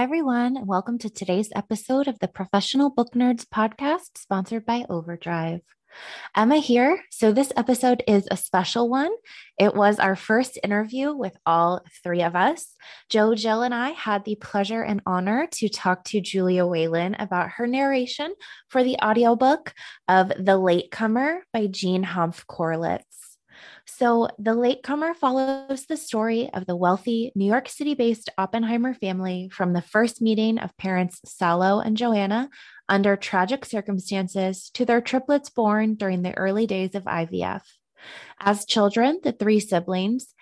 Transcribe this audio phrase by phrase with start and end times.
[0.00, 4.86] Hi, everyone, and welcome to today's episode of the Professional Book Nerds podcast, sponsored by
[4.88, 5.60] Overdrive.
[6.34, 7.02] Emma here.
[7.10, 9.10] So, this episode is a special one.
[9.58, 12.74] It was our first interview with all three of us.
[13.10, 17.50] Joe, Jill, and I had the pleasure and honor to talk to Julia Whelan about
[17.56, 18.34] her narration
[18.68, 19.74] for the audiobook
[20.08, 23.19] of The Latecomer by Jean Hanff Korelitz.
[24.00, 29.50] So, The Latecomer follows the story of the wealthy New York City based Oppenheimer family
[29.52, 32.48] from the first meeting of parents Salo and Joanna
[32.88, 37.60] under tragic circumstances to their triplets born during the early days of IVF.
[38.40, 40.34] As children, the three siblings,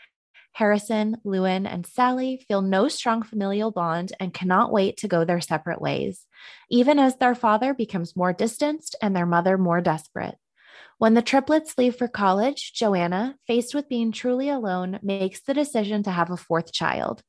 [0.53, 5.41] Harrison, Lewyn, and Sally feel no strong familial bond and cannot wait to go their
[5.41, 6.27] separate ways,
[6.71, 10.37] even as their father becomes more distanced and their mother more desperate.
[10.99, 16.03] When the triplets leave for college, Joanna, faced with being truly alone, makes the decision
[16.03, 17.23] to have a fourth child.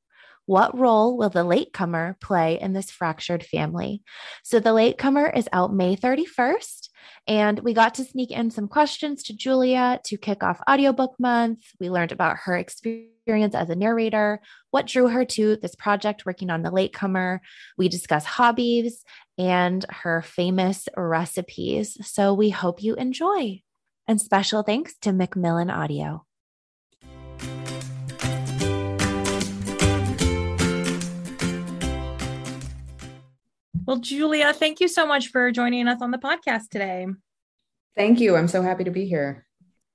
[0.47, 4.01] What role will the latecomer play in this fractured family?
[4.43, 6.88] So, the latecomer is out May 31st,
[7.27, 11.59] and we got to sneak in some questions to Julia to kick off audiobook month.
[11.79, 16.49] We learned about her experience as a narrator, what drew her to this project working
[16.49, 17.41] on the latecomer.
[17.77, 19.03] We discuss hobbies
[19.37, 21.97] and her famous recipes.
[22.01, 23.61] So, we hope you enjoy.
[24.07, 26.25] And special thanks to Macmillan Audio.
[33.89, 37.07] Well, Julia, thank you so much for joining us on the podcast today.
[37.97, 38.35] Thank you.
[38.35, 39.47] I'm so happy to be here.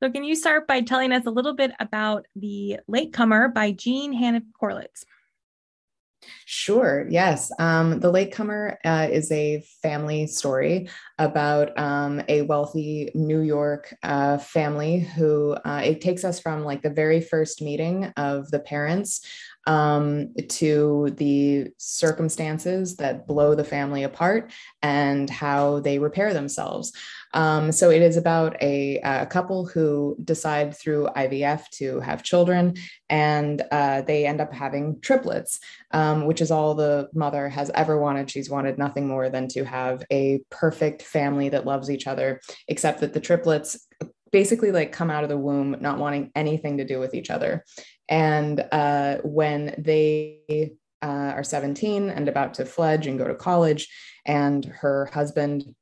[0.03, 4.12] So, can you start by telling us a little bit about The Latecomer by Jean
[4.12, 5.04] Hanff Korelitz?
[6.44, 7.06] Sure.
[7.09, 7.53] Yes.
[7.60, 10.88] Um, the Latecomer uh, is a family story
[11.19, 16.83] about um, a wealthy New York uh, family who uh, it takes us from like
[16.83, 19.21] the very first meeting of the parents
[19.66, 24.52] um, to the circumstances that blow the family apart
[24.82, 26.92] and how they repair themselves.
[27.32, 32.74] Um, so it is about a, a, couple who decide through IVF to have children,
[33.08, 35.58] and uh, they end up having triplets,
[35.91, 38.30] um, which is all the mother has ever wanted.
[38.30, 43.00] She's wanted nothing more than to have a perfect family that loves each other, except
[43.00, 43.84] that the triplets
[44.34, 47.64] basically like come out of the womb not wanting anything to do with each other.
[48.09, 50.72] And uh, when they
[51.03, 51.06] uh,
[51.37, 53.88] are 17 and about to fledge and go to college,
[54.26, 55.75] and her husband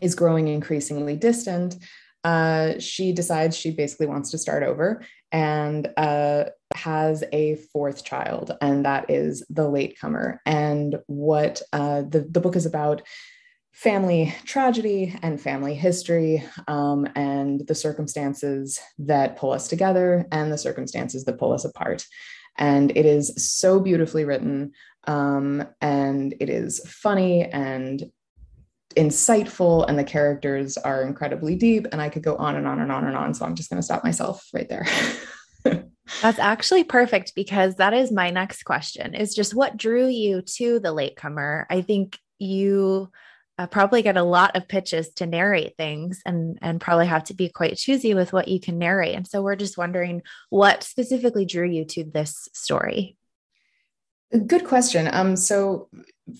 [0.00, 1.76] is growing increasingly distant,
[2.24, 8.56] uh, she decides she basically wants to start over and uh, has a fourth child,
[8.60, 10.40] and that is the latecomer.
[10.44, 13.02] And what uh, the, the book is about
[13.76, 20.56] family tragedy and family history um, and the circumstances that pull us together and the
[20.56, 22.02] circumstances that pull us apart.
[22.56, 24.72] And it is so beautifully written
[25.04, 28.02] um, and it is funny and
[28.96, 32.90] insightful and the characters are incredibly deep and i could go on and on and
[32.90, 34.86] on and on so i'm just going to stop myself right there
[36.22, 40.78] that's actually perfect because that is my next question is just what drew you to
[40.78, 43.10] the latecomer i think you
[43.58, 47.34] uh, probably get a lot of pitches to narrate things and and probably have to
[47.34, 49.14] be quite choosy with what you can narrate.
[49.14, 53.16] And so we're just wondering what specifically drew you to this story?
[54.46, 55.08] Good question.
[55.10, 55.88] Um so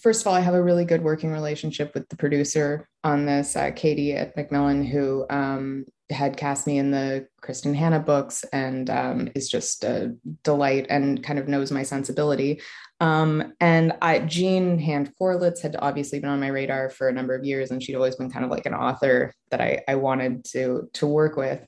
[0.02, 3.56] first of all, I have a really good working relationship with the producer on this,
[3.56, 8.88] uh, Katie at Macmillan, who um, had cast me in the Kristin Hannah books and
[8.90, 12.60] um, is just a delight and kind of knows my sensibility.
[13.00, 17.34] Um, and I, Jean Hanff Korelitz had obviously been on my radar for a number
[17.34, 20.44] of years, and she'd always been kind of like an author that I, I wanted
[20.52, 21.64] to to work with.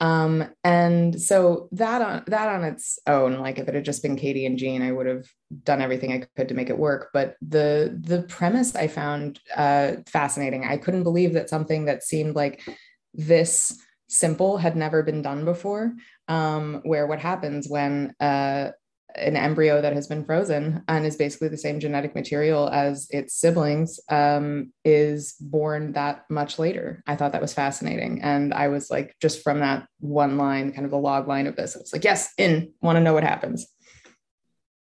[0.00, 4.16] Um, and so that on that on its own, like if it had just been
[4.16, 5.26] Katie and Jean, I would have
[5.62, 7.10] done everything I could to make it work.
[7.12, 10.64] But the the premise I found uh, fascinating.
[10.64, 12.68] I couldn't believe that something that seemed like
[13.14, 15.94] this simple had never been done before.
[16.26, 18.70] Um, where what happens when uh,
[19.16, 23.34] an embryo that has been frozen and is basically the same genetic material as its
[23.34, 27.02] siblings um, is born that much later.
[27.06, 28.22] I thought that was fascinating.
[28.22, 31.56] And I was like, just from that one line, kind of the log line of
[31.56, 33.66] this, it's like, yes, in, want to know what happens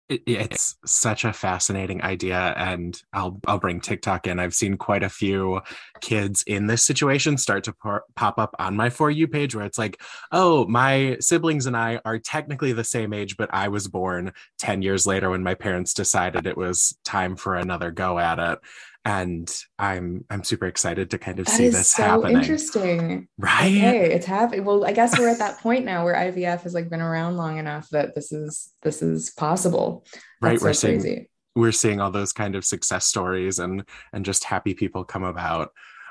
[0.08, 4.38] it's such a fascinating idea and I'll I'll bring TikTok in.
[4.38, 5.60] I've seen quite a few
[6.00, 7.74] kids in this situation start to
[8.14, 10.00] pop up on my for you page where it's like,
[10.30, 14.82] "Oh, my siblings and I are technically the same age, but I was born 10
[14.82, 18.58] years later when my parents decided it was time for another go at it."
[19.06, 19.48] And
[19.78, 22.38] I'm I'm super excited to kind of that see this so happening.
[22.38, 23.68] Interesting, right?
[23.68, 24.64] Okay, it's happening.
[24.64, 27.58] Well, I guess we're at that point now where IVF has like been around long
[27.58, 30.04] enough that this is this is possible.
[30.40, 31.30] That's right, we're seeing crazy.
[31.54, 35.70] we're seeing all those kind of success stories and and just happy people come about.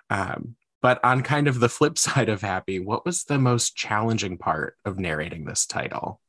[0.10, 4.38] Um, but on kind of the flip side of happy, what was the most challenging
[4.38, 6.22] part of narrating this title?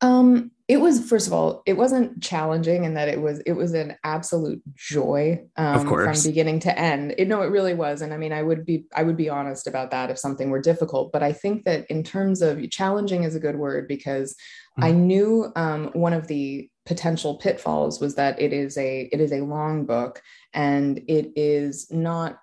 [0.00, 3.74] Um, it was first of all, it wasn't challenging in that it was it was
[3.74, 7.14] an absolute joy um, from beginning to end.
[7.18, 9.66] It, no, it really was, and I mean, I would be I would be honest
[9.66, 11.12] about that if something were difficult.
[11.12, 14.84] But I think that in terms of challenging is a good word because mm-hmm.
[14.84, 19.32] I knew um, one of the potential pitfalls was that it is a it is
[19.32, 20.22] a long book
[20.54, 22.38] and it is not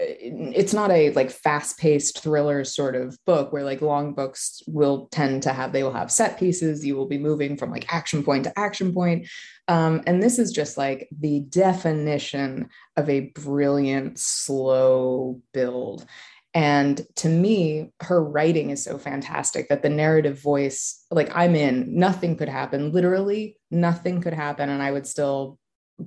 [0.00, 5.42] it's not a like fast-paced thriller sort of book where like long books will tend
[5.42, 6.84] to have they will have set pieces.
[6.84, 9.28] You will be moving from like action point to action point.
[9.68, 16.06] Um, and this is just like the definition of a brilliant slow build.
[16.54, 21.94] And to me her writing is so fantastic that the narrative voice like i'm in.
[21.94, 22.92] Nothing could happen.
[22.92, 24.70] Literally nothing could happen.
[24.70, 25.58] And i would still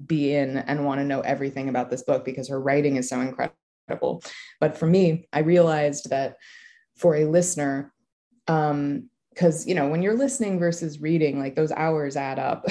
[0.07, 3.21] be in and want to know everything about this book because her writing is so
[3.21, 3.55] incredible
[3.87, 4.23] incredible.
[4.59, 6.37] But for me, I realized that
[6.95, 7.93] for a listener,
[8.47, 12.65] um, because you know, when you're listening versus reading, like those hours add up.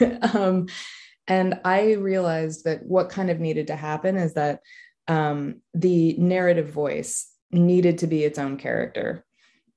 [0.34, 0.66] um,
[1.26, 4.60] and I realized that what kind of needed to happen is that
[5.06, 9.24] um, the narrative voice needed to be its own character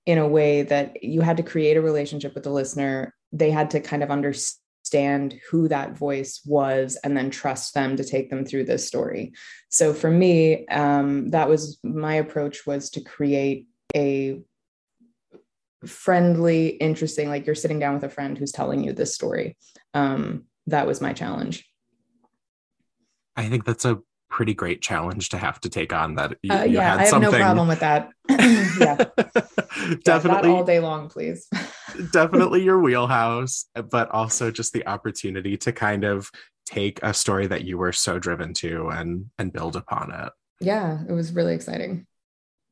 [0.06, 3.14] in a way that you had to create a relationship with the listener.
[3.34, 4.61] They had to kind of understand
[4.92, 9.34] understand who that voice was and then trust them to take them through this story.
[9.70, 14.42] So for me um, that was my approach was to create a
[15.86, 19.58] friendly interesting like you're sitting down with a friend who's telling you this story.
[19.94, 21.68] Um, that was my challenge.
[23.36, 24.00] I think that's a
[24.32, 27.32] pretty great challenge to have to take on that you, uh, yeah i have something...
[27.32, 28.10] no problem with that.
[28.80, 28.96] Yeah.
[30.04, 31.48] Definitely yeah, all day long please.
[32.12, 36.32] definitely your wheelhouse but also just the opportunity to kind of
[36.66, 40.32] take a story that you were so driven to and and build upon it.
[40.60, 42.08] Yeah it was really exciting.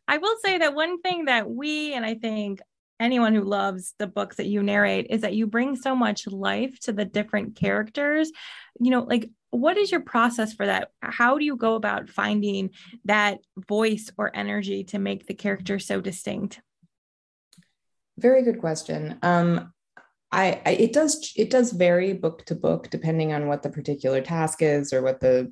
[0.07, 2.61] I will say that one thing that we and i think
[2.99, 6.77] anyone who loves the books that you narrate is that you bring so much life
[6.81, 8.31] to the different characters.
[8.79, 10.91] You know like what is your process for that?
[11.01, 12.71] How do you go about finding
[13.05, 16.61] that voice or energy to make the character so distinct?
[18.17, 19.17] Very good question.
[19.21, 19.73] Um,
[20.31, 24.21] I, I it does it does vary book to book depending on what the particular
[24.21, 25.51] task is or what the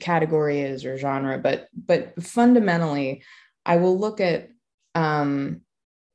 [0.00, 3.22] category is or genre but but fundamentally
[3.66, 4.48] i will look at
[4.94, 5.62] um,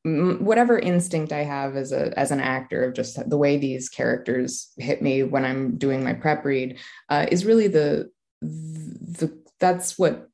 [0.06, 4.72] whatever instinct I have as a as an actor of just the way these characters
[4.78, 6.80] hit me when I'm doing my prep read
[7.10, 8.10] uh, is really the
[8.42, 10.30] the that's what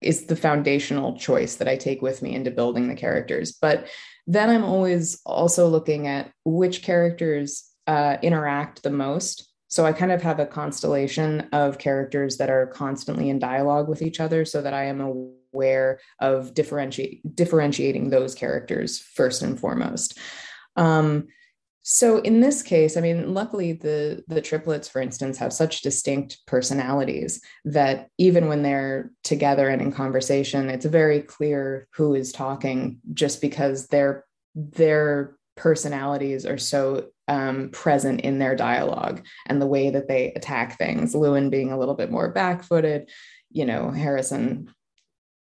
[0.00, 3.52] is the foundational choice that I take with me into building the characters.
[3.52, 3.88] But
[4.26, 9.48] then I'm always also looking at which characters uh, interact the most.
[9.68, 14.02] So I kind of have a constellation of characters that are constantly in dialogue with
[14.02, 15.00] each other so that I am
[15.52, 20.18] aware of differentiate, differentiating those characters first and foremost.
[20.76, 21.28] Um,
[21.82, 26.38] so in this case, I mean, luckily the the triplets, for instance, have such distinct
[26.46, 32.98] personalities that even when they're together and in conversation, it's very clear who is talking
[33.14, 39.90] just because their their personalities are so um, present in their dialogue and the way
[39.90, 41.14] that they attack things.
[41.14, 43.08] Lewyn being a little bit more back-footed,
[43.50, 44.72] you know, Harrison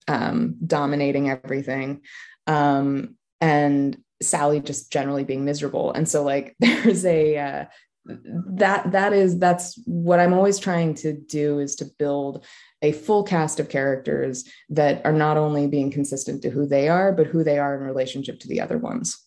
[0.09, 2.03] um, dominating everything.
[2.47, 5.93] Um, and Sally just generally being miserable.
[5.93, 7.65] And so like there's a uh,
[8.07, 12.45] that that is that's what I'm always trying to do is to build
[12.83, 17.13] a full cast of characters that are not only being consistent to who they are,
[17.13, 19.19] but who they are in relationship to the other ones.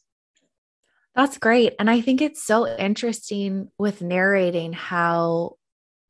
[1.15, 1.74] That's great.
[1.79, 5.57] And I think it's so interesting with narrating how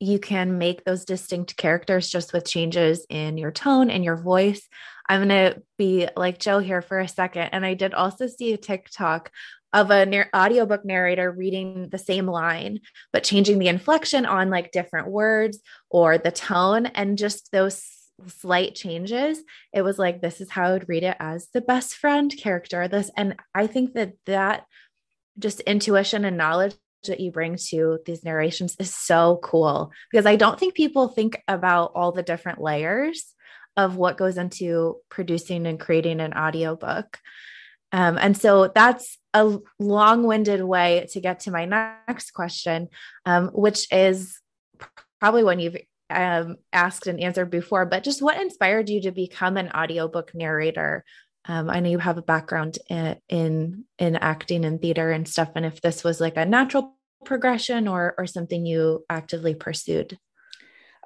[0.00, 4.68] you can make those distinct characters just with changes in your tone and your voice.
[5.08, 7.48] I'm going to be like Joe here for a second.
[7.52, 9.30] And I did also see a TikTok
[9.72, 12.80] of a nar- audiobook narrator reading the same line,
[13.12, 15.58] but changing the inflection on like different words
[15.90, 17.82] or the tone and just those
[18.26, 19.42] slight changes.
[19.72, 22.88] It was like, this is how I would read it as the best friend character.
[22.88, 24.64] This, and I think that that
[25.38, 26.74] just intuition and knowledge
[27.06, 31.42] that you bring to these narrations is so cool because I don't think people think
[31.46, 33.34] about all the different layers
[33.76, 37.18] of what goes into producing and creating an audiobook.
[37.92, 42.88] Um, and so that's a long winded way to get to my next question,
[43.24, 44.40] um, which is
[45.20, 45.76] probably one you've
[46.10, 51.04] um, asked and answered before, but just what inspired you to become an audiobook narrator?
[51.48, 55.50] Um, I know you have a background in, in in acting and theater and stuff,
[55.54, 60.18] and if this was like a natural progression or or something you actively pursued.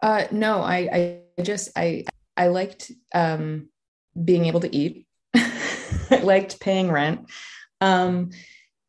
[0.02, 2.04] Uh, no, I I just I
[2.36, 3.68] I liked um,
[4.22, 5.06] being able to eat.
[5.34, 7.30] I liked paying rent.
[7.80, 8.30] Um,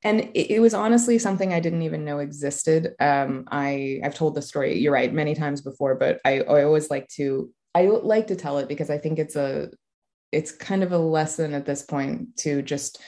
[0.03, 2.93] and it, it, was honestly something I didn't even know existed.
[2.99, 4.79] Um, I I've told the story.
[4.79, 8.57] You're right, many times before, but I, I always like to I like to tell
[8.57, 9.69] it because I think it's a
[10.33, 12.99] it's kind of a lesson at this point to just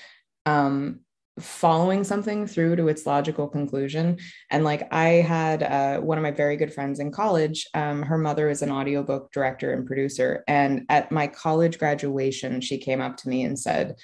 [0.46, 1.00] um,
[1.40, 4.18] following something through to its logical conclusion.
[4.50, 8.18] And like i had uh, one of my very good friends in college um, her
[8.18, 10.44] mother is an audiobook director and producer.
[10.48, 13.96] And at my college graduation she came up to me and said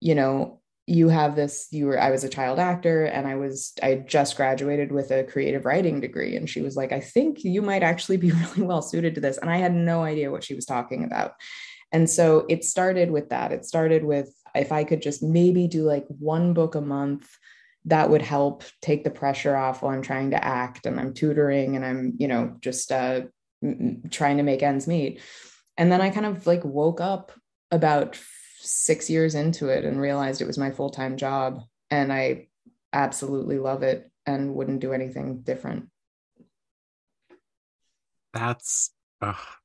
[0.00, 3.74] you know you have this you were i was a child actor and i was
[3.82, 6.34] i just graduated with a creative writing degree.
[6.36, 9.36] And she was like i think you might actually be really well suited to this.
[9.36, 11.32] And i had no idea what she was talking about
[11.92, 15.82] and so it started with that it started with if i could just maybe do
[15.82, 17.28] like one book a month
[17.86, 21.76] that would help take the pressure off while i'm trying to act and i'm tutoring
[21.76, 23.22] and i'm you know just uh,
[24.10, 25.20] trying to make ends meet
[25.76, 27.32] and then i kind of like woke up
[27.70, 28.18] about
[28.60, 31.62] six years into it and realized it was my full time job.
[31.90, 32.48] And I
[32.92, 35.88] absolutely love it and wouldn't do anything different.
[38.32, 38.92] That's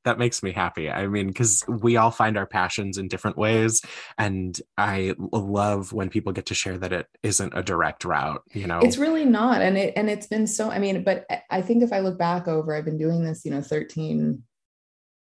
[0.04, 0.90] that makes me happy.
[0.90, 3.82] I mean, because we all find our passions in different ways.
[4.18, 8.66] And I love when people get to share that it isn't a direct route, you
[8.66, 8.80] know?
[8.80, 9.62] It's really not.
[9.62, 12.48] And it and it's been so, I mean, but I think if I look back
[12.48, 14.42] over, I've been doing this, you know, 13,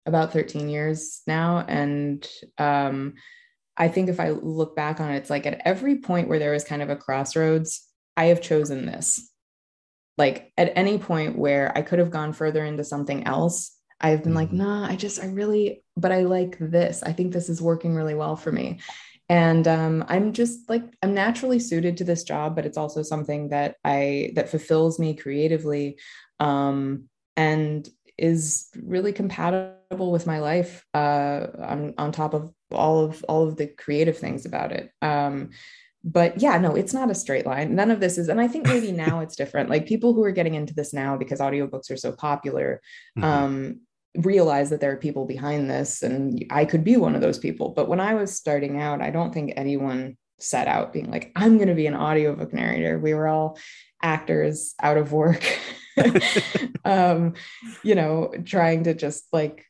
[0.05, 1.65] about 13 years now.
[1.67, 3.13] And um
[3.77, 6.51] I think if I look back on it, it's like at every point where there
[6.51, 9.31] was kind of a crossroads, I have chosen this.
[10.17, 14.33] Like at any point where I could have gone further into something else, I've been
[14.33, 14.57] like, mm-hmm.
[14.57, 17.03] nah, I just, I really, but I like this.
[17.03, 18.79] I think this is working really well for me.
[19.29, 23.49] And um, I'm just like, I'm naturally suited to this job, but it's also something
[23.49, 25.97] that I, that fulfills me creatively
[26.39, 27.87] um, and
[28.17, 33.55] is really compatible with my life uh, on, on top of all of all of
[33.55, 35.49] the creative things about it um
[36.03, 38.65] but yeah no it's not a straight line none of this is and i think
[38.67, 41.97] maybe now it's different like people who are getting into this now because audiobooks are
[41.97, 42.81] so popular
[43.17, 43.23] mm-hmm.
[43.23, 43.79] um
[44.17, 47.69] realize that there are people behind this and i could be one of those people.
[47.69, 51.57] But when i was starting out i don't think anyone set out being like i'm
[51.57, 52.99] going to be an audiobook narrator.
[52.99, 53.57] We were all
[54.01, 55.43] actors out of work.
[56.85, 57.33] Um
[57.83, 59.65] you know trying to just like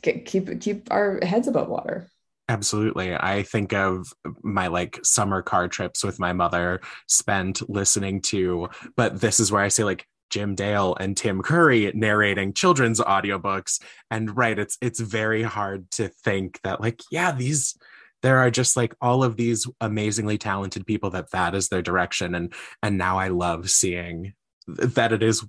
[0.00, 2.08] keep keep our heads above water.
[2.48, 3.14] Absolutely.
[3.14, 4.12] I think of
[4.42, 9.62] my like summer car trips with my mother spent listening to, but this is where
[9.62, 13.80] I say like Jim Dale and Tim Curry narrating children's audiobooks.
[14.10, 17.76] And right, it's it's very hard to think that like, yeah, these
[18.22, 22.34] there are just like all of these amazingly talented people that that is their direction
[22.34, 24.32] and and now I love seeing
[24.66, 25.44] that it is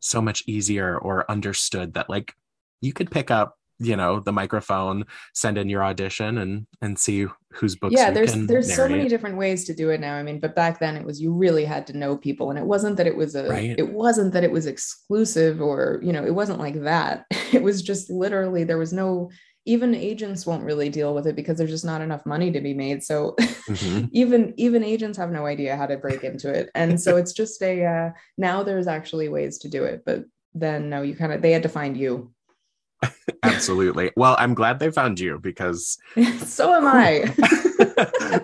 [0.00, 2.34] so much easier or understood that like
[2.80, 5.04] you could pick up you know the microphone
[5.34, 8.76] send in your audition and and see whose books yeah there's there's narrate.
[8.76, 11.20] so many different ways to do it now i mean but back then it was
[11.20, 13.74] you really had to know people and it wasn't that it was a right.
[13.78, 17.82] it wasn't that it was exclusive or you know it wasn't like that it was
[17.82, 19.30] just literally there was no
[19.68, 22.72] even agents won't really deal with it because there's just not enough money to be
[22.72, 23.34] made so
[23.68, 24.06] mm-hmm.
[24.12, 27.60] even even agents have no idea how to break into it and so it's just
[27.62, 31.42] a uh, now there's actually ways to do it but then no you kind of
[31.42, 32.32] they had to find you
[33.42, 34.10] Absolutely.
[34.16, 35.98] Well, I'm glad they found you because
[36.44, 37.34] so am I.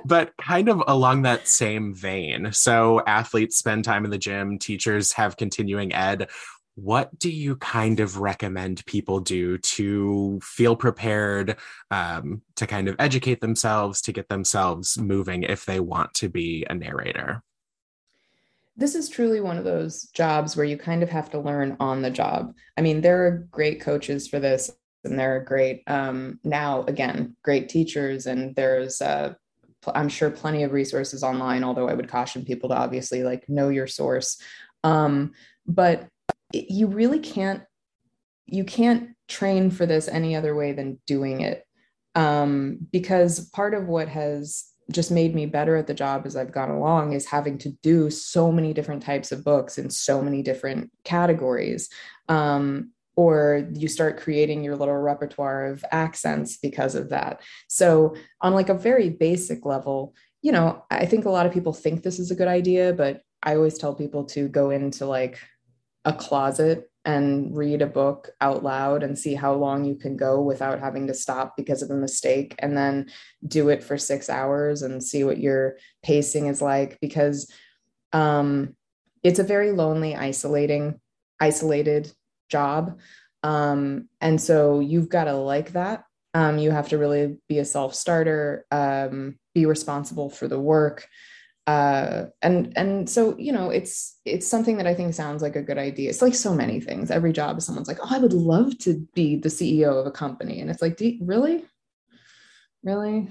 [0.04, 2.52] but kind of along that same vein.
[2.52, 6.28] So, athletes spend time in the gym, teachers have continuing ed.
[6.75, 11.59] What do you kind of recommend people do to feel prepared,
[11.90, 16.64] um, to kind of educate themselves, to get themselves moving if they want to be
[16.71, 17.42] a narrator?
[18.82, 22.02] This is truly one of those jobs where you kind of have to learn on
[22.02, 22.52] the job.
[22.76, 24.72] I mean, there are great coaches for this,
[25.04, 29.34] and there are great um, now again great teachers, and there's uh,
[29.86, 31.62] I'm sure plenty of resources online.
[31.62, 34.40] Although I would caution people to obviously like know your source,
[34.82, 35.30] um,
[35.64, 36.08] but
[36.52, 37.62] you really can't
[38.46, 41.64] you can't train for this any other way than doing it
[42.16, 46.52] um, because part of what has just made me better at the job as I've
[46.52, 50.42] gone along is having to do so many different types of books in so many
[50.42, 51.88] different categories.
[52.28, 57.42] Um, or you start creating your little repertoire of accents because of that.
[57.68, 61.74] So, on like a very basic level, you know, I think a lot of people
[61.74, 65.38] think this is a good idea, but I always tell people to go into like
[66.04, 70.40] a closet and read a book out loud and see how long you can go
[70.40, 73.11] without having to stop because of a mistake and then
[73.47, 77.50] do it for 6 hours and see what your pacing is like because
[78.12, 78.76] um
[79.23, 81.00] it's a very lonely isolating
[81.40, 82.12] isolated
[82.49, 83.00] job.
[83.42, 86.04] Um and so you've got to like that.
[86.35, 91.09] Um you have to really be a self starter um be responsible for the work
[91.69, 95.62] uh and and so you know it's it's something that i think sounds like a
[95.62, 96.11] good idea.
[96.11, 97.11] It's like so many things.
[97.11, 100.61] Every job someone's like oh i would love to be the ceo of a company.
[100.61, 101.64] And it's like do you, really?
[102.83, 103.28] Really?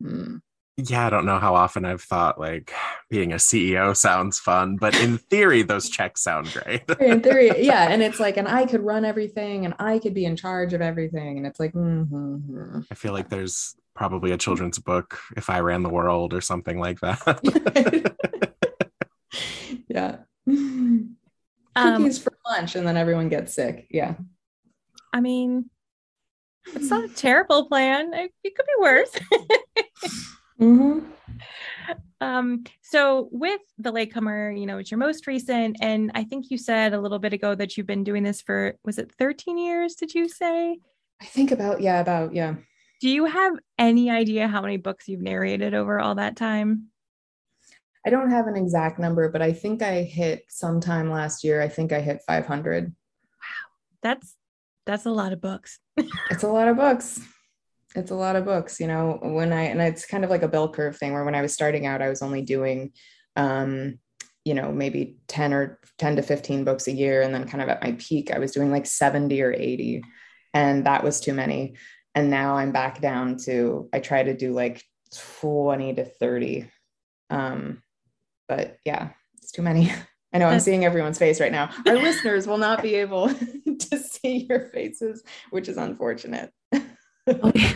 [0.00, 0.36] Hmm.
[0.76, 2.70] yeah i don't know how often i've thought like
[3.08, 6.82] being a ceo sounds fun but in theory those checks sound great.
[7.00, 7.88] In theory yeah.
[7.88, 10.82] And it's like and i could run everything and i could be in charge of
[10.82, 11.38] everything.
[11.38, 12.80] And it's like mm-hmm.
[12.90, 16.78] i feel like there's probably a children's book if I ran the world or something
[16.78, 18.16] like that.
[19.88, 20.18] yeah.
[20.46, 21.16] Um,
[21.74, 23.86] Cookies for lunch and then everyone gets sick.
[23.90, 24.14] Yeah.
[25.12, 25.70] I mean,
[26.74, 28.12] it's not a terrible plan.
[28.14, 29.10] It, it could be worse.
[30.60, 31.00] mm-hmm.
[32.20, 36.58] Um, so with the latecomer, you know, it's your most recent, and I think you
[36.58, 39.94] said a little bit ago that you've been doing this for was it 13 years?
[39.94, 40.78] Did you say?
[41.20, 42.54] I think about yeah, about yeah.
[43.06, 46.88] Do you have any idea how many books you've narrated over all that time?
[48.04, 51.62] I don't have an exact number, but I think I hit sometime last year.
[51.62, 52.86] I think I hit 500.
[52.86, 52.90] Wow.
[54.02, 54.34] That's
[54.86, 55.78] that's a lot of books.
[56.32, 57.20] it's a lot of books.
[57.94, 60.48] It's a lot of books, you know, when I and it's kind of like a
[60.48, 62.90] bell curve thing where when I was starting out I was only doing
[63.36, 64.00] um
[64.44, 67.68] you know, maybe 10 or 10 to 15 books a year and then kind of
[67.68, 70.02] at my peak I was doing like 70 or 80
[70.54, 71.76] and that was too many
[72.16, 74.82] and now i'm back down to i try to do like
[75.40, 76.68] 20 to 30
[77.30, 77.80] um
[78.48, 79.92] but yeah it's too many.
[80.32, 81.70] I know i'm seeing everyone's face right now.
[81.86, 83.28] Our listeners will not be able
[83.78, 86.52] to see your faces which is unfortunate.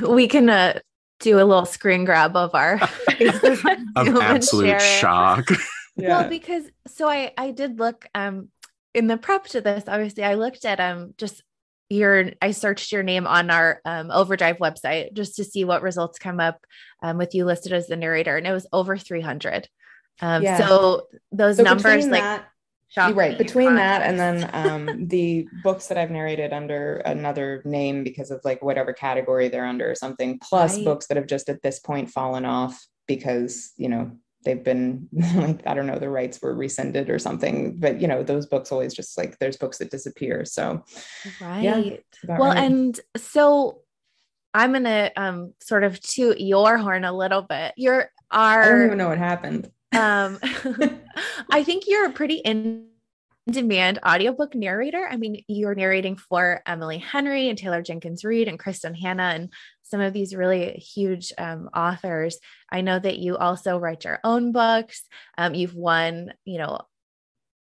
[0.07, 0.79] We can uh,
[1.21, 3.65] do a little screen grab of our faces
[3.97, 5.49] of absolute shock.
[5.97, 6.21] Yeah.
[6.21, 8.49] well because so i i did look um
[8.95, 11.43] in the prep to this obviously i looked at um just
[11.91, 16.19] your I searched your name on our um, Overdrive website just to see what results
[16.19, 16.65] come up
[17.03, 19.69] um, with you listed as the narrator, and it was over 300.
[20.23, 20.67] Um, yeah.
[20.67, 25.99] So those so numbers, like, that, right between that and then um, the books that
[25.99, 30.77] I've narrated under another name because of like whatever category they're under or something, plus
[30.77, 30.85] right.
[30.85, 34.13] books that have just at this point fallen off because you know
[34.45, 38.23] they've been like i don't know the rights were rescinded or something but you know
[38.23, 40.85] those books always just like there's books that disappear so
[41.41, 42.59] right yeah, well right.
[42.59, 43.81] and so
[44.55, 48.87] i'm gonna um sort of toot your horn a little bit you're our i don't
[48.87, 50.39] even know what happened um
[51.51, 52.87] i think you're a pretty in
[53.51, 55.09] demand audiobook narrator.
[55.11, 59.53] I mean, you're narrating for Emily Henry and Taylor Jenkins Reid and Kristin Hannah and
[59.91, 62.39] some of these really huge um, authors.
[62.71, 65.03] I know that you also write your own books.
[65.37, 66.81] Um, you've won, you know,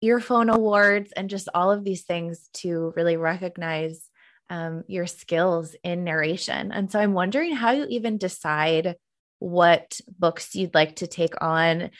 [0.01, 4.09] earphone awards and just all of these things to really recognize
[4.49, 6.71] um, your skills in narration.
[6.71, 8.95] And so I'm wondering how you even decide
[9.39, 11.91] what books you'd like to take on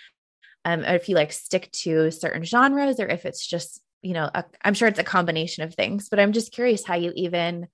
[0.66, 4.30] um, or if you like stick to certain genres or if it's just you know
[4.34, 7.68] i am sure it's a combination of things but i'm just curious how you even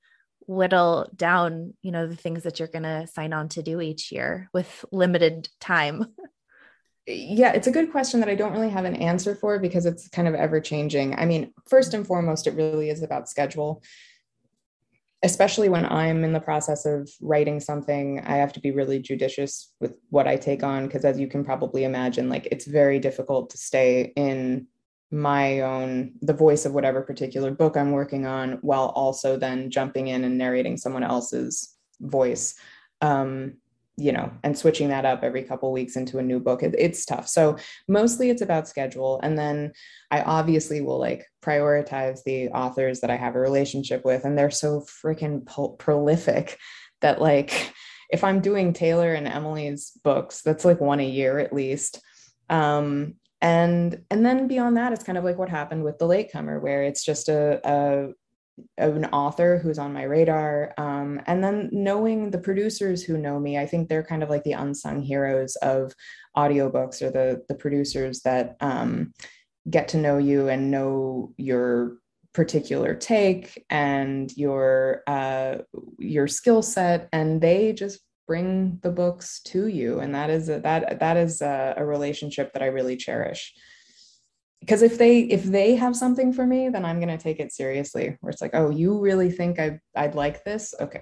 [0.47, 4.11] whittle down you know the things that you're going to sign on to do each
[4.11, 6.05] year with limited time?
[7.05, 10.07] Yeah it's a good question that i don't really have an answer for because it's
[10.07, 13.83] kind of ever changing i mean first and foremost it really is about schedule.
[15.25, 19.73] Especially when I'm in the process of writing something, I have to be really judicious
[19.79, 23.49] with what I take on because, as you can probably imagine, like it's very difficult
[23.51, 24.67] to stay in
[25.13, 30.07] my own the voice of whatever particular book I'm working on while also then jumping
[30.07, 32.55] in and narrating someone else's voice.
[32.99, 33.57] Um,
[33.95, 37.05] you know, and switching that up every couple weeks into a new book, it, it's
[37.05, 37.27] tough.
[37.27, 39.19] So mostly it's about schedule.
[39.21, 39.73] And then
[40.09, 44.25] I obviously will like prioritize the authors that I have a relationship with.
[44.25, 45.45] And they're so freaking
[45.77, 46.57] prolific
[47.01, 47.71] that like,
[48.09, 52.01] if I'm doing Taylor and Emily's books, that's like one a year at least.
[52.49, 53.13] Um,
[53.43, 56.83] and and then beyond that, it's kind of like what happened with the latecomer, where
[56.83, 58.13] it's just a, a
[58.77, 60.73] an author who's on my radar.
[60.79, 64.43] Um, and then knowing the producers who know me i think they're kind of like
[64.43, 65.93] the unsung heroes of
[66.37, 69.13] audiobooks or the the producers that um,
[69.69, 71.97] get to know you and know your
[72.33, 75.57] particular take and your uh,
[75.97, 77.07] your skill set.
[77.13, 79.99] And they just bring the books to you.
[79.99, 83.53] And that is a, that that is a, a relationship that i really cherish.
[84.59, 87.51] Because if they if they have something for me then i'm going to take it
[87.51, 90.73] seriously where it's like oh you really think I, i'd like this?
[90.79, 91.01] Okay.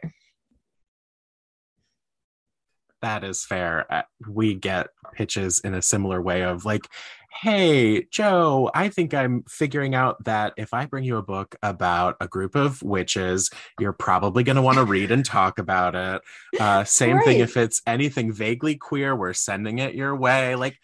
[3.01, 3.85] That is fair.
[4.29, 6.87] We get pitches in a similar way of like
[7.33, 12.15] hey joe i think i'm figuring out that if i bring you a book about
[12.19, 16.21] a group of witches you're probably going to want to read and talk about it
[16.59, 17.25] uh, same right.
[17.25, 20.77] thing if it's anything vaguely queer we're sending it your way like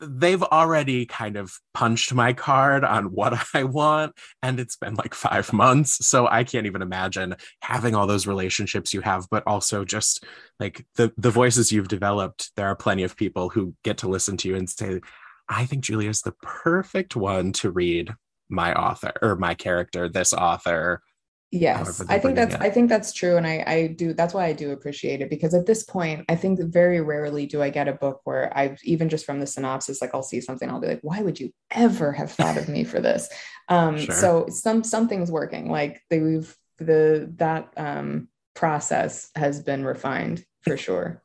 [0.00, 4.14] they've already kind of punched my card on what I want.
[4.42, 6.06] And it's been like five months.
[6.06, 10.24] So I can't even imagine having all those relationships you have, but also just
[10.60, 12.52] like the, the voices you've developed.
[12.56, 15.00] There are plenty of people who get to listen to you and say,
[15.48, 18.14] I think Julia is the perfect one to read
[18.48, 21.02] my author or my character, this author,
[21.50, 22.60] yes i think that's it.
[22.60, 25.54] i think that's true and i i do that's why i do appreciate it because
[25.54, 29.08] at this point i think very rarely do i get a book where i've even
[29.08, 32.12] just from the synopsis like i'll see something i'll be like why would you ever
[32.12, 33.30] have thought of me for this
[33.70, 34.14] um sure.
[34.14, 41.22] so some something's working like they've the that um process has been refined for sure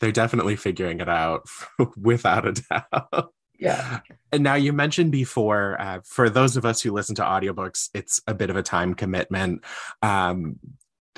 [0.00, 1.42] they're definitely figuring it out
[1.98, 4.00] without a doubt yeah.
[4.32, 8.20] And now you mentioned before, uh, for those of us who listen to audiobooks, it's
[8.26, 9.62] a bit of a time commitment.
[10.02, 10.58] Um,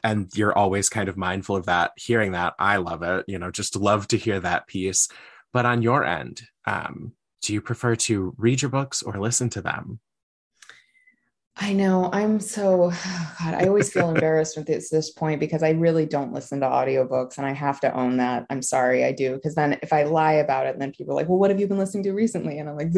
[0.05, 1.93] and you're always kind of mindful of that.
[1.97, 3.25] Hearing that, I love it.
[3.29, 5.09] You know, just love to hear that piece.
[5.53, 9.63] But on your end, um, do you prefer to read your books or listen to
[9.63, 10.01] them?
[11.57, 12.09] I know.
[12.13, 12.91] I'm so
[13.39, 16.67] God, I always feel embarrassed with this this point because I really don't listen to
[16.67, 18.47] audiobooks and I have to own that.
[18.51, 19.35] I'm sorry, I do.
[19.35, 21.67] Because then if I lie about it, then people are like, well, what have you
[21.67, 22.59] been listening to recently?
[22.59, 22.93] And I'm like,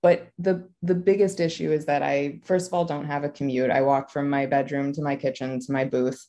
[0.00, 3.70] but the the biggest issue is that I first of all don't have a commute.
[3.70, 6.24] I walk from my bedroom to my kitchen to my booth.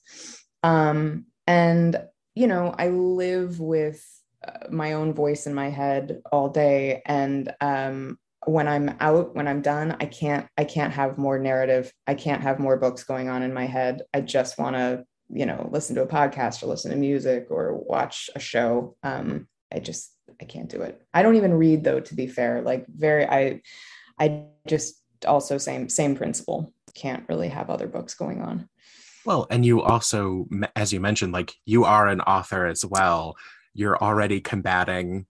[0.64, 2.02] Um, and
[2.36, 4.04] you know, I live with
[4.46, 8.18] uh, my own voice in my head all day and um
[8.50, 11.92] when i'm out when i'm done i can't i can't have more narrative.
[12.08, 14.02] I can't have more books going on in my head.
[14.14, 17.76] I just want to you know listen to a podcast or listen to music or
[17.76, 18.96] watch a show.
[19.04, 21.02] Um i just i can't do it.
[21.14, 22.62] I don't even read though to be fair.
[22.62, 23.62] Like very i
[24.20, 26.74] i just also same same principle.
[26.96, 28.68] Can't really have other books going on.
[29.26, 33.36] Well and you also as you mentioned like you are an author as well.
[33.74, 35.28] You're already combating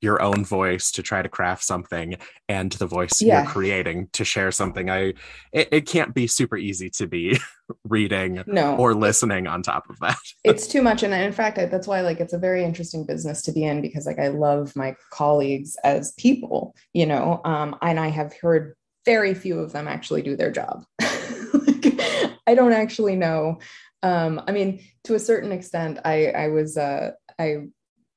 [0.00, 2.16] your own voice to try to craft something
[2.48, 3.42] and the voice yeah.
[3.42, 5.14] you're creating to share something i
[5.52, 7.38] it, it can't be super easy to be
[7.84, 8.76] reading no.
[8.76, 12.20] or listening on top of that it's too much and in fact that's why like
[12.20, 16.12] it's a very interesting business to be in because like i love my colleagues as
[16.12, 20.50] people you know um, and i have heard very few of them actually do their
[20.50, 22.00] job like,
[22.46, 23.58] i don't actually know
[24.02, 27.64] um, i mean to a certain extent i i was uh i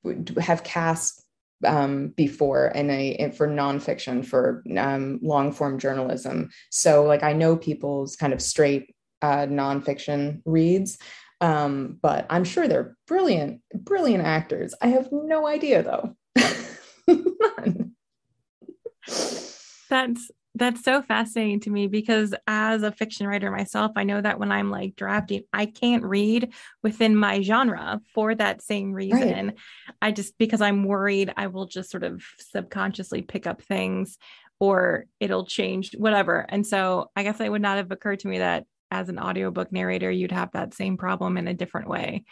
[0.03, 1.23] would have cast
[1.65, 6.49] um, before and in, for nonfiction for um, long form journalism.
[6.69, 10.97] So like I know people's kind of straight uh, nonfiction reads,
[11.41, 14.73] um, but I'm sure they're brilliant, brilliant actors.
[14.81, 16.15] I have no idea though.
[19.89, 24.39] That's that's so fascinating to me because as a fiction writer myself, I know that
[24.39, 29.47] when I'm like drafting, I can't read within my genre for that same reason.
[29.47, 29.55] Right.
[30.01, 34.17] I just because I'm worried I will just sort of subconsciously pick up things
[34.59, 36.45] or it'll change whatever.
[36.49, 39.71] And so I guess it would not have occurred to me that as an audiobook
[39.71, 42.23] narrator, you'd have that same problem in a different way.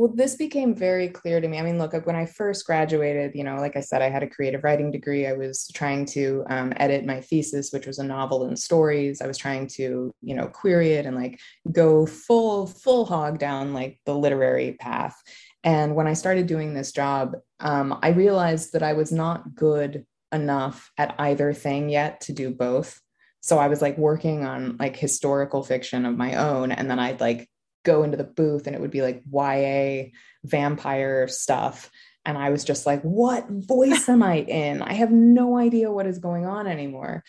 [0.00, 1.58] Well, this became very clear to me.
[1.58, 4.30] I mean, look, when I first graduated, you know, like I said, I had a
[4.30, 5.26] creative writing degree.
[5.26, 9.20] I was trying to um, edit my thesis, which was a novel and stories.
[9.20, 11.38] I was trying to, you know, query it and like
[11.70, 15.20] go full, full hog down like the literary path.
[15.64, 20.06] And when I started doing this job, um, I realized that I was not good
[20.32, 22.98] enough at either thing yet to do both.
[23.42, 26.72] So I was like working on like historical fiction of my own.
[26.72, 27.49] And then I'd like
[27.84, 30.10] go into the booth and it would be like YA
[30.44, 31.90] vampire stuff.
[32.24, 34.82] And I was just like, what voice am I in?
[34.82, 37.24] I have no idea what is going on anymore.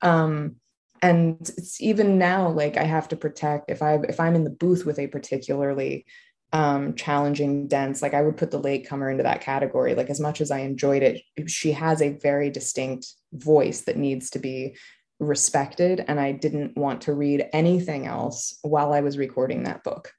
[0.00, 0.56] Um,
[1.02, 4.50] and it's even now, like I have to protect if I if I'm in the
[4.50, 6.06] booth with a particularly
[6.52, 10.40] um challenging dense like i would put the latecomer into that category like as much
[10.40, 14.76] as i enjoyed it she has a very distinct voice that needs to be
[15.18, 20.12] respected and I didn't want to read anything else while I was recording that book.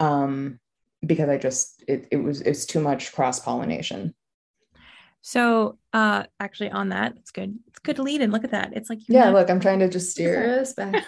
[0.00, 0.58] Um,
[1.04, 4.14] because I just it, it was it's too much cross pollination.
[5.20, 7.58] So uh actually on that, it's good.
[7.68, 8.72] It's good to lead and look at that.
[8.74, 11.04] It's like yeah, look, I'm trying to just steer us back.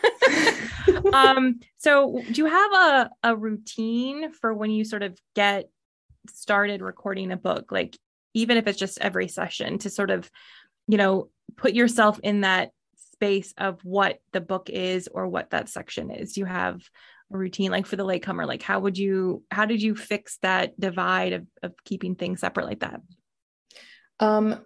[1.12, 5.68] um, so do you have a, a routine for when you sort of get
[6.28, 7.70] started recording a book?
[7.72, 7.96] Like
[8.34, 10.30] even if it's just every session to sort of,
[10.88, 12.70] you know, put yourself in that
[13.14, 16.80] space of what the book is or what that section is do you have
[17.32, 20.78] a routine like for the latecomer like how would you how did you fix that
[20.78, 23.00] divide of, of keeping things separate like that
[24.20, 24.60] um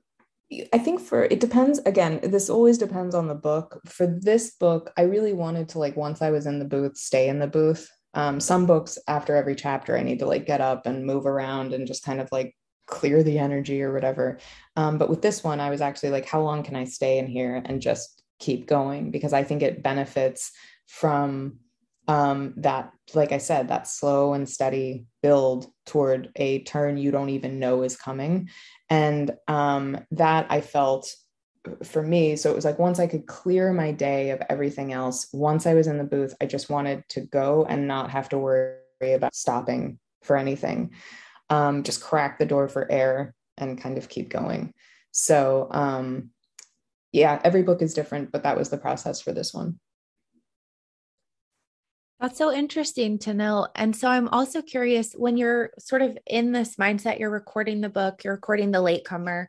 [0.72, 3.82] I think for it depends again, this always depends on the book.
[3.84, 7.28] For this book, I really wanted to like once I was in the booth, stay
[7.28, 7.86] in the booth.
[8.14, 11.74] Um, some books after every chapter, I need to like get up and move around
[11.74, 12.56] and just kind of like
[12.88, 14.38] clear the energy or whatever.
[14.74, 17.26] Um, but with this one, I was actually like, how long can I stay in
[17.26, 20.52] here and just keep going because I think it benefits
[20.86, 21.58] from
[22.06, 27.28] um, that, like I said, that slow and steady build toward a turn you don't
[27.28, 28.48] even know is coming.
[28.88, 31.14] And um, that I felt
[31.84, 32.36] for me.
[32.36, 35.74] So it was like once I could clear my day of everything else, once I
[35.74, 39.34] was in the booth, I just wanted to go and not have to worry about
[39.34, 40.92] stopping for anything.
[41.50, 44.72] Um, just crack the door for air and kind of keep going.
[45.12, 46.30] So um,
[47.12, 49.78] yeah, every book is different, but that was the process for this one.
[52.20, 53.68] That's so interesting to know.
[53.76, 57.88] And so I'm also curious when you're sort of in this mindset, you're recording the
[57.88, 59.48] book, you're recording the latecomer.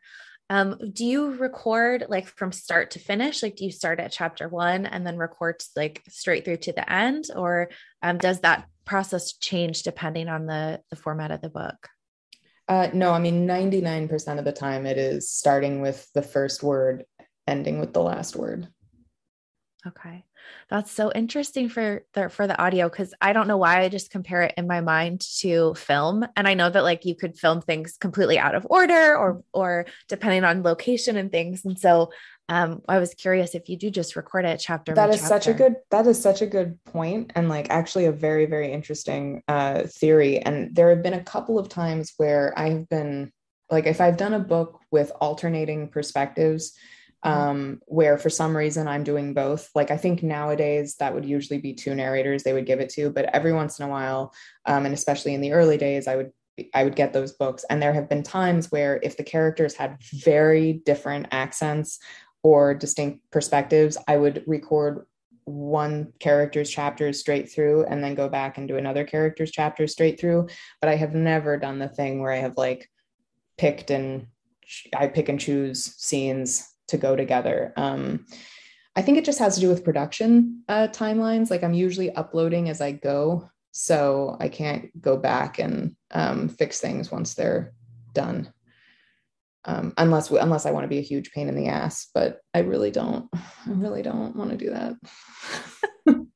[0.50, 3.42] Um, do you record like from start to finish?
[3.42, 6.92] Like, do you start at chapter one and then record like straight through to the
[6.92, 7.24] end?
[7.34, 7.70] Or
[8.02, 11.88] um, does that process change depending on the, the format of the book?
[12.68, 17.04] Uh, no, I mean, 99% of the time it is starting with the first word
[17.50, 18.68] ending with the last word.
[19.86, 20.24] Okay.
[20.68, 24.10] That's so interesting for the for the audio cuz I don't know why I just
[24.10, 27.62] compare it in my mind to film and I know that like you could film
[27.62, 32.10] things completely out of order or or depending on location and things and so
[32.50, 35.28] um I was curious if you do just record it chapter That is chapter.
[35.28, 38.70] such a good that is such a good point and like actually a very very
[38.72, 43.32] interesting uh theory and there have been a couple of times where I've been
[43.70, 46.72] like if I've done a book with alternating perspectives.
[47.22, 49.70] Um, where for some reason I'm doing both.
[49.74, 53.10] Like I think nowadays that would usually be two narrators they would give it to,
[53.10, 54.32] but every once in a while,
[54.66, 56.32] um, and especially in the early days, I would
[56.74, 57.64] I would get those books.
[57.70, 61.98] And there have been times where if the characters had very different accents
[62.42, 65.06] or distinct perspectives, I would record
[65.44, 70.20] one character's chapters straight through and then go back and do another character's chapter straight
[70.20, 70.48] through.
[70.80, 72.90] But I have never done the thing where I have like
[73.58, 74.26] picked and
[74.94, 77.72] I pick and choose scenes to go together.
[77.76, 78.26] Um,
[78.96, 81.50] I think it just has to do with production uh, timelines.
[81.50, 86.80] Like I'm usually uploading as I go, so I can't go back and um, fix
[86.80, 87.72] things once they're
[88.14, 88.52] done.
[89.64, 92.60] Um, unless unless I want to be a huge pain in the ass, but I
[92.60, 93.28] really don't.
[93.34, 94.94] I really don't want to do that.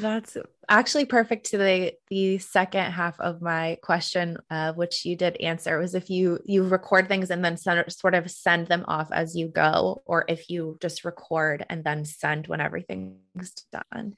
[0.00, 0.36] That's
[0.68, 5.78] actually perfect to the the second half of my question, uh, which you did answer
[5.78, 9.36] was if you you record things and then send, sort of send them off as
[9.36, 14.16] you go, or if you just record and then send when everything's done.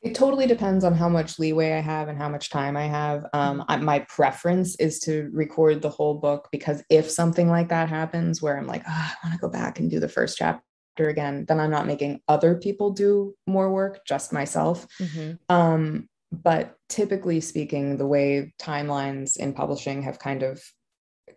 [0.00, 3.26] It totally depends on how much leeway I have and how much time I have.
[3.32, 7.88] Um, I, my preference is to record the whole book because if something like that
[7.88, 10.62] happens where I'm like, oh, I want to go back and do the first chapter
[11.06, 14.86] again, then I'm not making other people do more work, just myself.
[15.00, 15.54] Mm-hmm.
[15.54, 20.60] Um, but typically speaking, the way timelines in publishing have kind of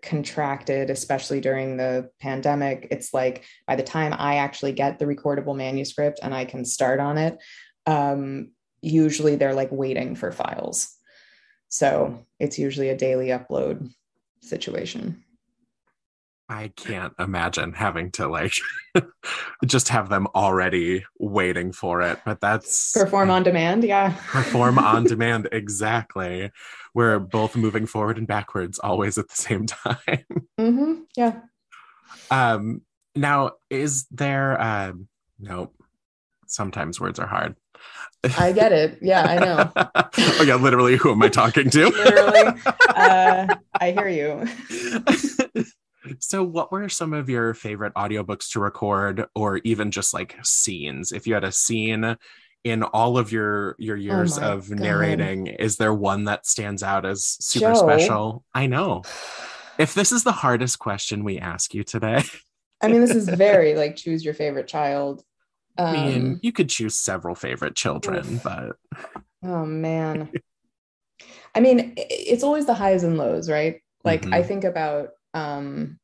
[0.01, 5.55] contracted, especially during the pandemic, it's like by the time I actually get the recordable
[5.55, 7.37] manuscript and I can start on it,
[7.85, 10.97] um, usually they're like waiting for files.
[11.69, 13.91] So it's usually a daily upload
[14.41, 15.23] situation.
[16.51, 18.55] I can't imagine having to like
[19.65, 22.19] just have them already waiting for it.
[22.25, 23.85] But that's perform on demand.
[23.85, 24.13] Yeah.
[24.27, 25.47] perform on demand.
[25.53, 26.51] Exactly.
[26.93, 30.25] We're both moving forward and backwards always at the same time.
[30.59, 30.93] Mm-hmm.
[31.15, 31.39] Yeah.
[32.29, 32.81] Um,
[33.15, 35.07] now, is there, um,
[35.39, 35.71] no,
[36.47, 37.55] sometimes words are hard.
[38.37, 38.99] I get it.
[39.01, 39.71] Yeah, I know.
[40.17, 41.87] oh yeah, literally, who am I talking to?
[41.87, 45.65] literally, uh, I hear you.
[46.19, 51.11] So, what were some of your favorite audiobooks to record, or even just like scenes?
[51.11, 52.17] If you had a scene
[52.63, 54.79] in all of your your years Oh of God.
[54.79, 57.73] narrating, is there one that stands out as super Joe.
[57.73, 58.43] special?
[58.53, 59.03] I know.
[59.79, 62.21] If this is the hardest question we ask you today,
[62.83, 65.23] I mean, this is very like choose your favorite child.
[65.77, 68.43] I mean, Um, you could choose several favorite children, oof.
[68.43, 68.75] but
[69.43, 70.29] Oh man.
[71.55, 73.81] I mean, it's always the highs and lows, right?
[74.03, 74.47] Like I Mhm.
[74.47, 75.99] think about um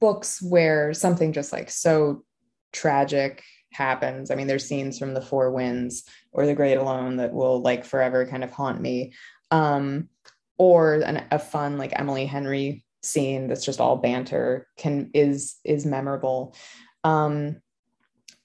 [0.00, 2.24] books where something just like so
[2.72, 3.42] tragic
[3.72, 4.30] happens.
[4.30, 7.84] I mean, there's scenes from The Four Winds or The Great Alone that will like
[7.84, 9.12] forever kind of haunt me.
[9.50, 10.08] Um
[10.58, 15.86] or an, a fun like Emily Henry scene that's just all banter can is is
[15.86, 16.54] memorable.
[17.04, 17.60] Um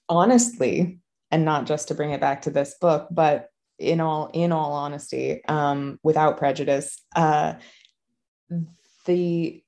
[0.08, 4.52] honestly, and not just to bring it back to this book, but in all in
[4.52, 7.54] all honesty, um, without prejudice, uh,
[9.04, 9.62] the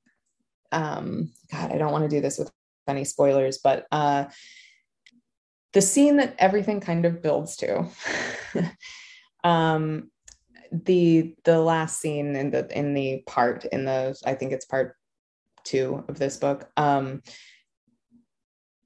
[0.73, 2.51] um, God, I don't want to do this with
[2.89, 4.27] any spoilers, but uh,
[5.73, 7.87] the scene that everything kind of builds to,
[9.45, 10.11] um,
[10.73, 14.97] the the last scene in the in the part in the I think it's part
[15.65, 16.69] two of this book.
[16.77, 17.23] Um,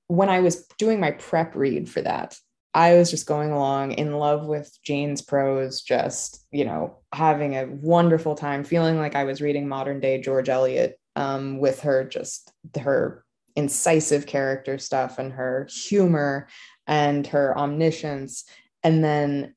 [0.07, 2.37] when I was doing my prep read for that,
[2.75, 7.67] I was just going along in love with Jane's prose, just, you know, having a
[7.67, 12.53] wonderful time, feeling like I was reading modern day George Eliot um, with her, just
[12.81, 13.25] her
[13.57, 16.49] incisive character stuff and her humor
[16.87, 18.45] and her omniscience.
[18.83, 19.55] And then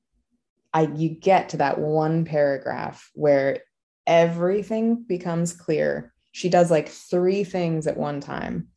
[0.73, 3.61] I, you get to that one paragraph where
[4.05, 6.13] everything becomes clear.
[6.31, 8.67] She does like three things at one time.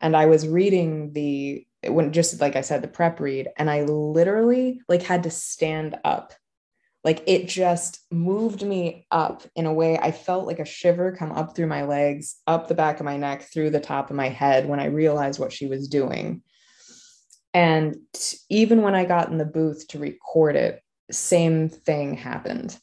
[0.00, 3.82] And I was reading the when just like I said, the prep read, and I
[3.84, 6.34] literally like had to stand up.
[7.02, 11.32] Like it just moved me up in a way I felt like a shiver come
[11.32, 14.28] up through my legs, up the back of my neck, through the top of my
[14.28, 16.42] head when I realized what she was doing.
[17.54, 17.96] And
[18.48, 22.78] even when I got in the booth to record it, same thing happened.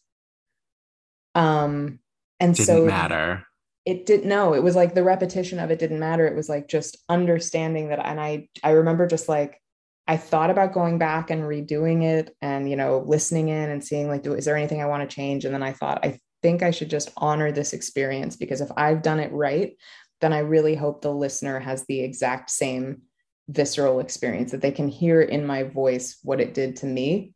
[1.36, 2.00] Um,
[2.40, 3.48] and so it didn't so matter.
[3.86, 6.68] it didn't no it was like the repetition of it didn't matter it was like
[6.68, 9.60] just understanding that and i i remember just like
[10.08, 14.08] i thought about going back and redoing it and you know listening in and seeing
[14.08, 15.46] like do, is there anything i want to change?
[15.46, 19.02] And then i thought i think i should just honor this experience because if i've
[19.02, 19.76] done it right
[20.22, 23.02] then i really hope the listener has the exact same
[23.50, 27.34] visceral experience that they can hear in my voice what it did to me.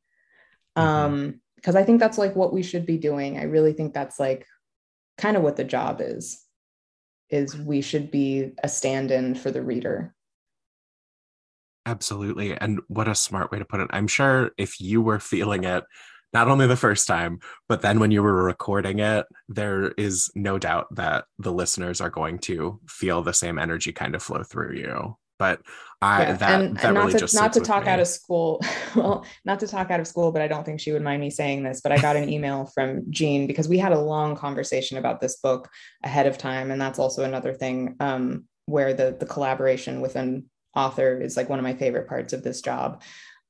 [0.78, 0.82] Mhm.
[0.82, 3.38] um because i think that's like what we should be doing.
[3.38, 4.46] I really think that's like
[5.18, 6.44] kind of what the job is
[7.30, 10.14] is we should be a stand-in for the reader
[11.86, 12.56] Absolutely.
[12.56, 13.88] And what a smart way to put it.
[13.91, 15.84] I'm sure if you were feeling it,
[16.34, 20.58] not only the first time, but then when you were recording it, there is no
[20.58, 24.76] doubt that the listeners are going to feel the same energy kind of flow through
[24.76, 25.17] you.
[25.39, 25.62] But
[26.04, 28.08] I Yeah, that and, that and not really to just not to talk out of
[28.08, 28.62] school
[28.96, 31.30] well not to talk out of school but i don't think she would mind me
[31.32, 34.98] saying this but i got an email from jean because we had a long conversation
[34.98, 35.70] about this book
[36.04, 40.50] ahead of time and that's also another thing um, where the the collaboration with an
[40.76, 43.02] author is like one of my favorite parts of this job.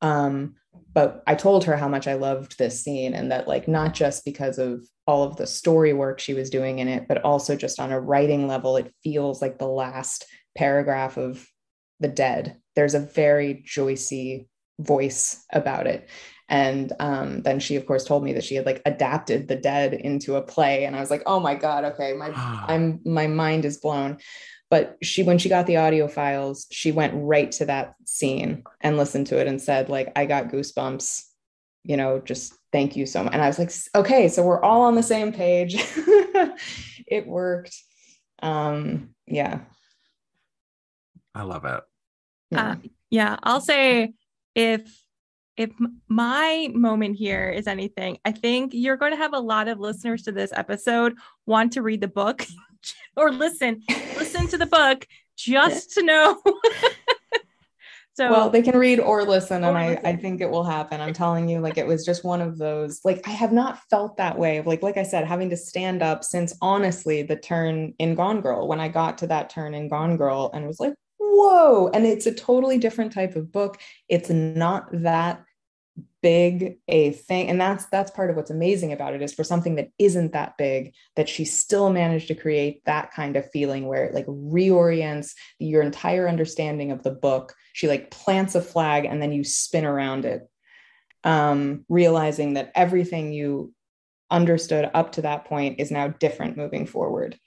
[0.02, 0.56] Um,
[0.94, 4.24] but i told her how much i loved this scene and that like not just
[4.24, 7.78] because of all of the story work she was doing in it but also just
[7.78, 10.26] on a writing level it feels like the last
[10.58, 11.46] paragraph of
[12.00, 14.48] the dead there's a very joycey
[14.82, 16.10] voice about it.
[16.50, 19.94] And um, then she of course told me that she had like adapted the dead
[19.94, 20.86] into a play.
[20.86, 22.32] And i was like oh my god okay my
[22.68, 24.18] i'm my mind is blown
[24.72, 28.98] but she when she got the audio files she went right to that scene and
[28.98, 31.24] listened to it and said like i got goosebumps
[31.84, 34.82] you know just thank you so much and i was like okay so we're all
[34.82, 35.76] on the same page
[37.08, 37.76] it worked
[38.42, 39.60] um yeah
[41.34, 41.82] I love it.
[42.52, 42.72] yeah.
[42.72, 42.76] Uh,
[43.10, 44.14] yeah, I'll say
[44.56, 45.04] if
[45.58, 45.72] if
[46.08, 50.24] my moment here is anything, I think you're going to have a lot of listeners
[50.24, 52.46] to this episode want to read the book
[53.16, 53.82] or listen
[54.18, 56.42] listen to the book just to know.
[58.14, 61.00] so well they can read or listen and Or I, I think it will happen.
[61.00, 64.18] I'm telling you like it was just one of those like i have not felt
[64.18, 68.16] that way like like i said having to stand up since honestly the turn in
[68.16, 70.94] gone girl when i got to that turn in gone girl and was like
[71.42, 73.80] whoa and it's a totally different type of book.
[74.10, 75.44] It's not that
[76.22, 79.76] big a thing and that's that's part of what's amazing about it is for something
[79.76, 84.06] that isn't that big that she still managed to create that kind of feeling where
[84.06, 89.22] it like reorients your entire understanding of the book she like plants a flag and
[89.22, 90.48] then you spin around it
[91.24, 93.74] um, realizing that everything you
[94.30, 97.38] understood up to that point is now different moving forward.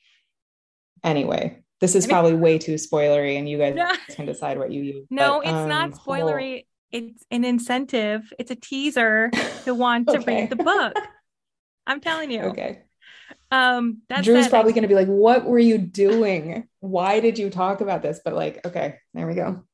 [1.02, 3.90] Anyway, this is probably way too spoilery, and you guys no.
[4.10, 5.06] can decide what you use.
[5.10, 6.66] No, but, it's um, not spoilery.
[6.94, 8.32] It's an incentive.
[8.38, 9.32] It's a teaser
[9.64, 10.94] to want to read the book.
[11.88, 12.42] I'm telling you.
[12.42, 12.82] Okay.
[13.50, 16.68] Um, that's Drew's probably going to be like, "What were you doing?
[16.78, 19.64] Why did you talk about this?" But like, okay, there we go.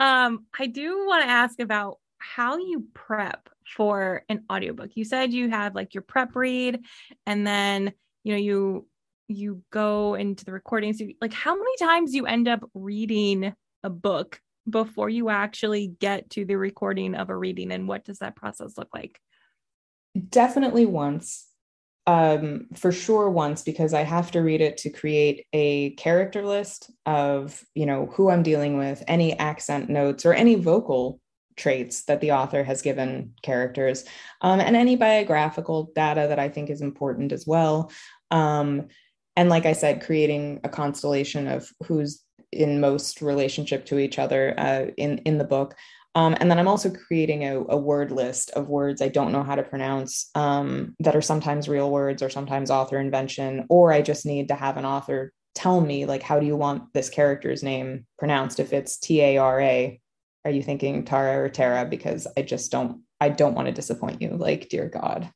[0.00, 4.92] Um, I do want to ask about how you prep for an audiobook.
[4.94, 6.80] You said you have like your prep read,
[7.26, 7.92] and then
[8.24, 8.86] you know you
[9.28, 10.94] you go into the recording.
[10.94, 16.30] So, like, how many times you end up reading a book before you actually get
[16.30, 19.20] to the recording of a reading, and what does that process look like?
[20.30, 21.46] Definitely once
[22.06, 26.90] um, for sure once because I have to read it to create a character list
[27.06, 31.20] of, you know, who I'm dealing with, any accent notes or any vocal
[31.56, 34.04] traits that the author has given characters,
[34.40, 37.92] um, and any biographical data that I think is important as well.
[38.30, 38.88] Um,
[39.36, 42.22] and like I said, creating a constellation of who's
[42.52, 45.74] in most relationship to each other uh, in in the book.
[46.14, 49.42] Um, and then I'm also creating a, a, word list of words I don't know
[49.42, 54.02] how to pronounce um, that are sometimes real words or sometimes author invention, or I
[54.02, 57.62] just need to have an author tell me, like, how do you want this character's
[57.62, 58.60] name pronounced?
[58.60, 60.00] If it's T A R A,
[60.44, 61.84] are you thinking Tara or Tara?
[61.84, 64.30] Because I just don't, I don't want to disappoint you.
[64.30, 65.30] Like, dear God,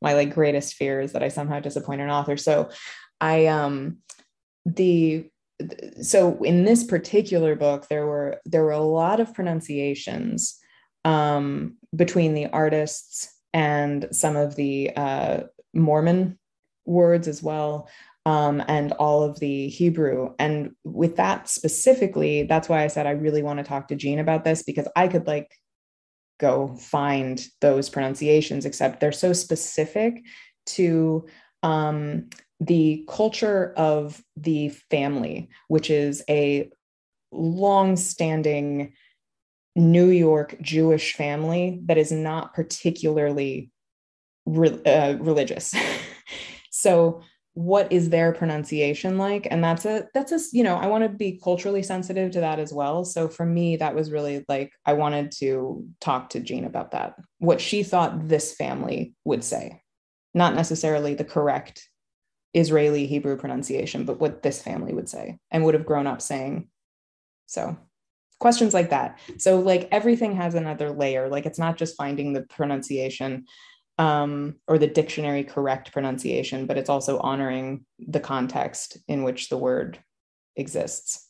[0.00, 2.36] my like greatest fear is that I somehow disappoint an author.
[2.36, 2.70] So
[3.20, 3.98] I, um,
[4.64, 5.28] the
[6.00, 10.58] so in this particular book there were there were a lot of pronunciations
[11.04, 15.40] um, between the artists and some of the uh,
[15.74, 16.38] mormon
[16.84, 17.88] words as well
[18.26, 20.34] um, and all of the hebrew.
[20.38, 24.18] And with that specifically that's why i said i really want to talk to jean
[24.18, 25.50] about this because i could like
[26.38, 30.22] go find those pronunciations except they're so specific
[30.66, 31.26] to
[31.62, 32.28] um,
[32.60, 36.70] the culture of the family, which is a
[37.30, 38.92] long-standing
[39.76, 43.70] New York Jewish family that is not particularly
[44.44, 45.74] re- uh, religious.
[46.70, 47.22] so
[47.54, 49.48] what is their pronunciation like?
[49.50, 52.60] And that's a that's a you know i want to be culturally sensitive to that
[52.60, 53.04] as well.
[53.04, 57.14] So for me that was really like i wanted to talk to jean about that
[57.38, 59.82] what she thought this family would say.
[60.34, 61.87] Not necessarily the correct
[62.58, 66.68] Israeli Hebrew pronunciation, but what this family would say and would have grown up saying.
[67.46, 67.76] So,
[68.40, 69.18] questions like that.
[69.38, 71.28] So, like everything has another layer.
[71.28, 73.46] Like it's not just finding the pronunciation
[73.98, 79.58] um, or the dictionary correct pronunciation, but it's also honoring the context in which the
[79.58, 79.98] word
[80.56, 81.28] exists.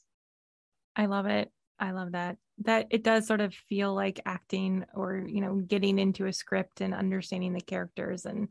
[0.96, 1.50] I love it.
[1.78, 2.36] I love that.
[2.64, 6.80] That it does sort of feel like acting or, you know, getting into a script
[6.80, 8.48] and understanding the characters and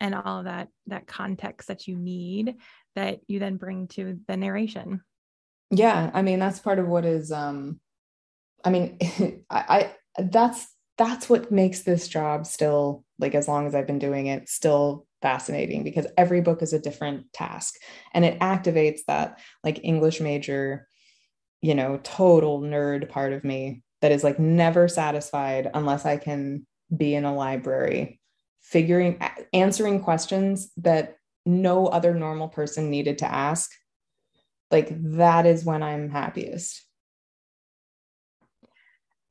[0.00, 2.56] and all of that that context that you need
[2.96, 5.02] that you then bring to the narration.
[5.70, 7.78] Yeah i mean that's part of what is um
[8.64, 8.98] i mean
[9.50, 10.66] I, I that's
[10.98, 15.06] that's what makes this job still like as long as i've been doing it still
[15.22, 17.76] fascinating because every book is a different task
[18.12, 20.88] and it activates that like english major
[21.60, 26.66] you know total nerd part of me that is like never satisfied unless i can
[26.94, 28.19] be in a library
[28.60, 29.20] figuring
[29.52, 33.70] answering questions that no other normal person needed to ask
[34.70, 36.84] like that is when i'm happiest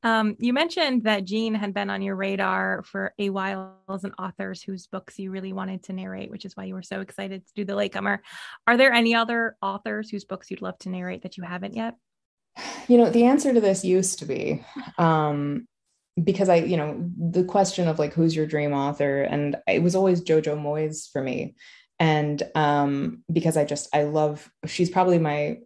[0.02, 4.14] um, you mentioned that Jean had been on your radar for a while as an
[4.18, 7.46] author whose books you really wanted to narrate, which is why you were so excited
[7.46, 8.22] to do the Latecomer.
[8.66, 11.96] Are there any other authors whose books you'd love to narrate that you haven't yet?
[12.88, 14.64] You know, the answer to this used to be
[14.96, 15.68] um,
[16.22, 19.94] because I, you know, the question of like who's your dream author, and it was
[19.94, 21.54] always Jojo Moyes for me,
[21.98, 25.58] and um, because I just I love she's probably my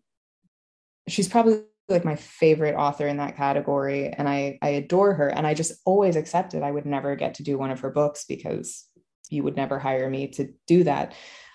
[1.09, 5.47] she's probably like my favorite author in that category, and I I adore her, and
[5.47, 8.87] I just always accepted I would never get to do one of her books because
[9.31, 11.15] you would never hire me to do that,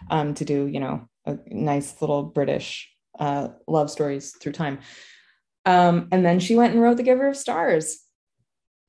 [0.10, 2.90] um, to do you know a nice little British
[3.20, 4.80] uh, love stories through time.
[5.66, 8.00] Um, and then she went and wrote The Giver of Stars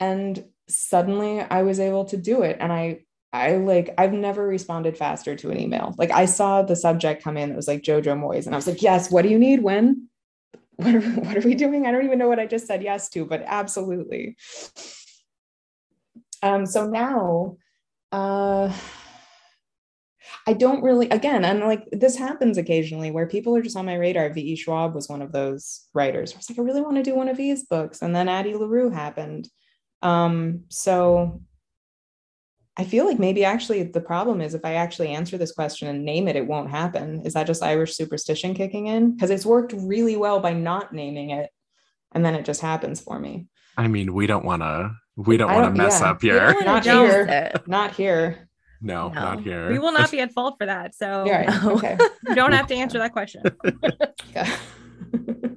[0.00, 2.98] and suddenly i was able to do it and i
[3.32, 7.36] i like i've never responded faster to an email like i saw the subject come
[7.36, 9.62] in it was like jojo moyes and i was like yes what do you need
[9.62, 10.08] when
[10.76, 13.08] what are, what are we doing i don't even know what i just said yes
[13.10, 14.36] to but absolutely
[16.42, 17.56] um so now
[18.12, 18.72] uh
[20.46, 23.94] I don't really, again, and like this happens occasionally where people are just on my
[23.94, 24.32] radar.
[24.32, 24.56] V.E.
[24.56, 26.32] Schwab was one of those writers.
[26.32, 28.02] I was like, I really want to do one of these books.
[28.02, 29.48] And then Addie LaRue happened
[30.02, 31.42] Um, so
[32.76, 36.04] I feel like maybe actually the problem is if I actually answer this question and
[36.04, 37.22] name it, it won't happen.
[37.26, 39.12] Is that just Irish superstition kicking in?
[39.12, 41.50] Because it's worked really well by not naming it,
[42.12, 43.48] and then it just happens for me.
[43.76, 44.92] I mean, we don't want to.
[45.16, 46.10] We don't want to mess yeah.
[46.10, 46.56] up here.
[46.64, 47.52] Not here.
[47.66, 48.48] Not here.
[48.80, 49.20] No, No.
[49.20, 49.70] not here.
[49.70, 50.94] We will not be at fault for that.
[50.94, 51.36] So Yeah.
[51.38, 51.62] right.
[51.62, 51.72] No.
[51.76, 51.98] Okay.
[52.26, 53.42] you don't have to answer that question.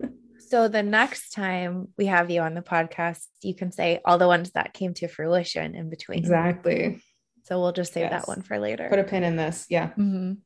[0.54, 4.28] So the next time we have you on the podcast, you can say all the
[4.28, 6.20] ones that came to fruition in between.
[6.20, 7.02] exactly.
[7.46, 8.12] So we'll just save Yes.
[8.12, 8.88] that one for later.
[8.88, 9.66] Put a pin in this.
[9.72, 9.94] Yeah.
[9.98, 10.38] Mhm.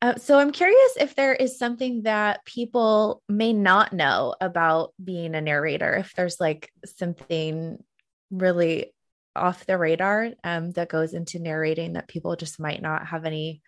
[0.00, 5.34] Uh, so I'm curious if there is something that people may not know about being
[5.34, 5.94] a narrator.
[5.94, 7.84] If there's like something
[8.30, 8.94] really
[9.36, 13.60] off the radar um, that goes into narrating that people just might not have any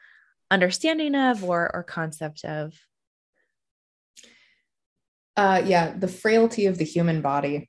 [0.51, 2.73] understanding of or or concept of.
[5.37, 5.95] Uh, yeah.
[5.97, 7.69] The frailty of the human body.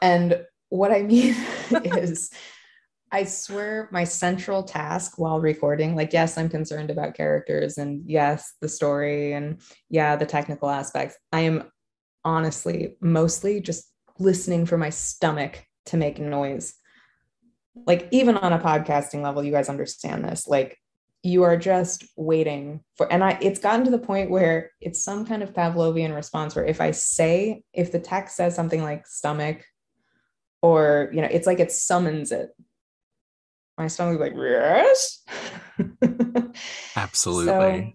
[0.00, 1.34] And what I mean
[1.84, 2.30] is,
[3.12, 8.54] I swear my central task while recording, like, yes, I'm concerned about characters and yes,
[8.62, 11.16] the story and yeah, the technical aspects.
[11.30, 11.70] I am
[12.24, 16.74] honestly mostly just listening for my stomach to make noise.
[17.86, 20.46] Like, even on a podcasting level, you guys understand this.
[20.46, 20.78] Like,
[21.22, 25.24] you are just waiting for and i it's gotten to the point where it's some
[25.24, 29.64] kind of pavlovian response where if i say if the text says something like stomach
[30.62, 32.50] or you know it's like it summons it
[33.78, 35.22] my stomach's like yes
[36.96, 37.46] Absolutely.
[37.46, 37.92] so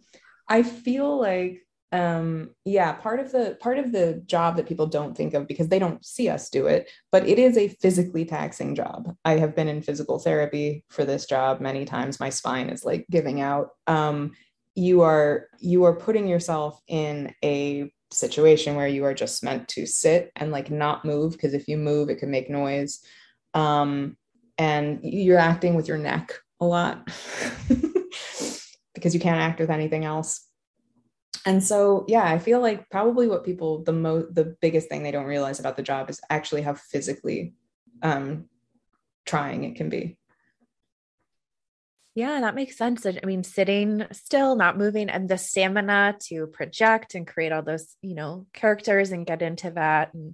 [0.47, 5.15] i feel like um yeah part of the part of the job that people don't
[5.15, 8.75] think of because they don't see us do it but it is a physically taxing
[8.75, 9.15] job.
[9.23, 12.19] I have been in physical therapy for this job many times.
[12.19, 13.69] My spine is like giving out.
[13.87, 14.33] Um
[14.75, 19.85] you are you are putting yourself in a situation where you are just meant to
[19.85, 22.99] sit and like not move because if you move it can make noise.
[23.53, 24.17] Um
[24.57, 27.05] and you're acting with your neck a lot
[28.93, 30.46] because you can't act with anything else
[31.47, 35.11] and so yeah i feel like probably what people the most the biggest thing they
[35.11, 37.53] don't realize about the job is actually how physically
[38.03, 38.45] um
[39.25, 40.17] trying it can be
[42.15, 43.05] Yeah, that makes sense.
[43.05, 47.95] I mean, sitting still, not moving, and the stamina to project and create all those,
[48.01, 50.15] you know, characters and get into that.
[50.15, 50.33] And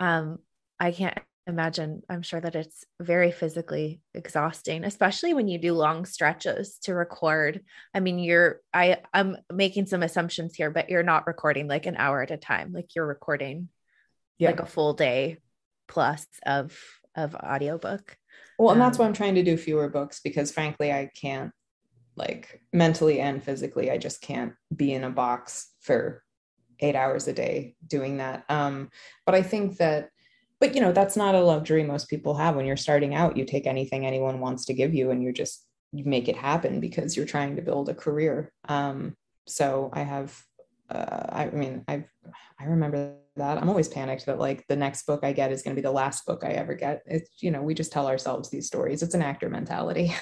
[0.00, 0.38] um,
[0.80, 6.04] I can't imagine, I'm sure that it's very physically exhausting, especially when you do long
[6.04, 7.62] stretches to record.
[7.94, 11.96] I mean, you're I I'm making some assumptions here, but you're not recording like an
[11.96, 12.72] hour at a time.
[12.72, 13.70] Like you're recording
[14.38, 15.38] yeah like a full day
[15.86, 16.76] plus of
[17.14, 18.16] of audiobook.
[18.58, 21.52] well and that's um, why i'm trying to do fewer books because frankly i can't
[22.16, 26.22] like mentally and physically i just can't be in a box for
[26.80, 28.88] eight hours a day doing that um
[29.26, 30.10] but i think that
[30.60, 33.44] but you know that's not a luxury most people have when you're starting out you
[33.44, 37.16] take anything anyone wants to give you and you just you make it happen because
[37.16, 39.14] you're trying to build a career um
[39.46, 40.42] so i have
[40.90, 42.04] uh, I mean, I
[42.58, 43.58] I remember that.
[43.58, 45.92] I'm always panicked that like the next book I get is going to be the
[45.92, 47.02] last book I ever get.
[47.06, 49.02] It's you know, we just tell ourselves these stories.
[49.02, 50.14] It's an actor mentality.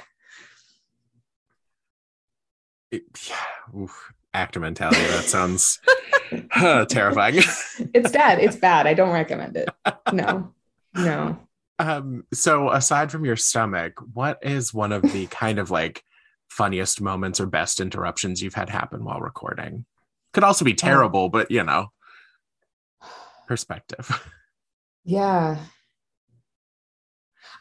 [2.93, 3.87] It- yeah,
[4.37, 5.01] actor mentality.
[5.01, 5.81] That sounds
[6.89, 7.37] terrifying.
[7.95, 8.39] it's bad.
[8.39, 8.87] It's bad.
[8.87, 9.69] I don't recommend it.
[10.13, 10.53] No,
[10.95, 11.39] no.
[11.79, 16.03] Um, so aside from your stomach, what is one of the kind of like
[16.49, 19.85] funniest moments or best interruptions you've had happen while recording?
[20.33, 21.89] Could also be terrible, but you know,
[23.47, 24.23] perspective.
[25.05, 25.59] Yeah.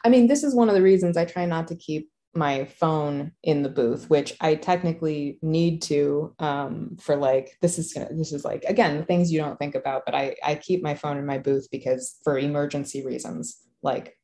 [0.04, 3.32] I mean, this is one of the reasons I try not to keep my phone
[3.42, 8.32] in the booth, which I technically need to um, for like this is gonna this
[8.32, 11.26] is like again things you don't think about, but I I keep my phone in
[11.26, 14.16] my booth because for emergency reasons, like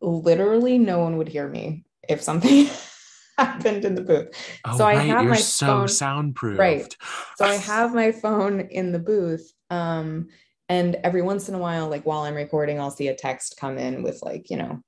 [0.00, 2.68] literally no one would hear me if something
[3.38, 4.28] happened in the booth.
[4.64, 6.58] Oh, So I right, have you're my so phone- soundproofed.
[6.58, 6.96] Right.
[7.36, 9.52] So I have my phone in the booth.
[9.70, 10.28] Um,
[10.70, 13.78] and every once in a while, like while I'm recording, I'll see a text come
[13.78, 14.82] in with like, you know,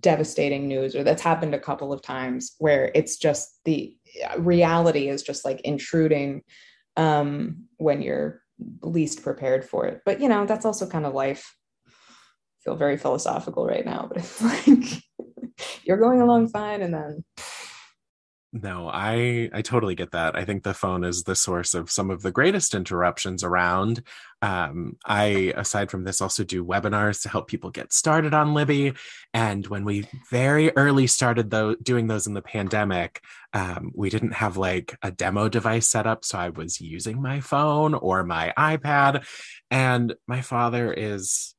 [0.00, 3.96] devastating news, or that's happened a couple of times where it's just the
[4.38, 6.42] reality is just like intruding
[6.96, 8.40] um, when you're
[8.82, 10.00] least prepared for it.
[10.04, 11.54] But, you know, that's also kind of life.
[11.86, 11.90] I
[12.62, 15.02] feel very philosophical right now, but it's like
[15.84, 16.82] you're going along fine.
[16.82, 17.24] And then
[18.56, 20.36] No, I I totally get that.
[20.36, 24.04] I think the phone is the source of some of the greatest interruptions around.
[24.42, 28.92] Um, I, aside from this, also do webinars to help people get started on Libby.
[29.32, 33.22] And when we very early started though doing those in the pandemic,
[33.54, 37.40] um, we didn't have like a demo device set up, so I was using my
[37.40, 39.26] phone or my iPad.
[39.72, 41.56] And my father is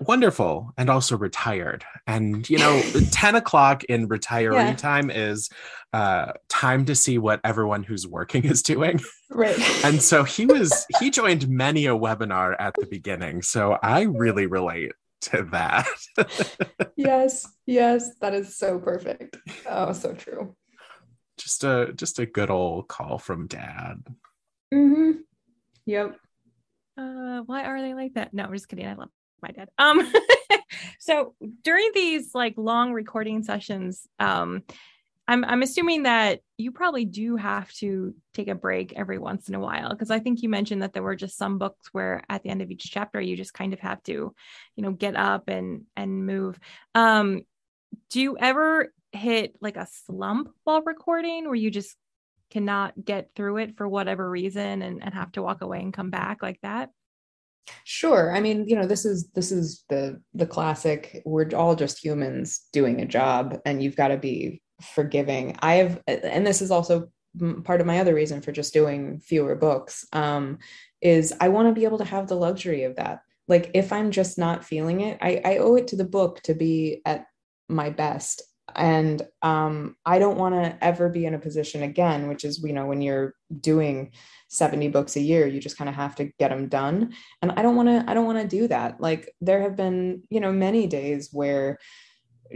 [0.00, 2.80] wonderful and also retired and you know
[3.12, 4.74] 10 o'clock in retiree Yeah.
[4.74, 5.50] time is
[5.92, 9.58] uh time to see what everyone who's working is doing Right.
[9.84, 14.46] and so he was he joined many a webinar at the beginning so i really
[14.46, 14.92] relate
[15.22, 15.86] to that
[16.96, 19.36] yes, yes, that is so perfect.
[19.68, 20.56] Oh, so true.
[21.36, 24.02] just a just a good old call from dad
[24.72, 25.10] Mm-hmm.
[25.86, 26.16] Yep.
[26.96, 28.32] Uh, why are they like that?
[28.32, 28.86] No, I'm just kidding.
[28.86, 29.08] I love
[29.42, 29.68] my dad.
[29.78, 30.12] Um,
[30.98, 34.62] so during these like long recording sessions, um,
[35.30, 39.54] I'm I'm assuming that you probably do have to take a break every once in
[39.54, 42.42] a while because I think you mentioned that there were just some books where at
[42.42, 44.34] the end of each chapter you just kind of have to,
[44.74, 46.58] you know, get up and and move.
[46.96, 47.42] Um,
[48.10, 51.96] do you ever hit like a slump while recording where you just
[52.50, 56.10] cannot get through it for whatever reason and, and have to walk away and come
[56.10, 56.90] back like that?
[57.84, 58.34] Sure.
[58.34, 61.22] I mean, you know, this is this is the the classic.
[61.24, 64.62] We're all just humans doing a job, and you've got to be
[64.94, 65.56] forgiving.
[65.60, 67.10] I have, and this is also
[67.64, 70.04] part of my other reason for just doing fewer books.
[70.12, 70.58] Um,
[71.00, 73.20] is I want to be able to have the luxury of that.
[73.48, 76.54] Like, if I'm just not feeling it, I, I owe it to the book to
[76.54, 77.26] be at
[77.68, 78.42] my best.
[78.76, 82.72] And um, I don't want to ever be in a position again, which is, you
[82.72, 84.12] know, when you're doing
[84.50, 87.14] 70 books a year, you just kind of have to get them done.
[87.40, 89.00] And i don't want to i don't want to do that.
[89.00, 91.78] Like there have been you know many days where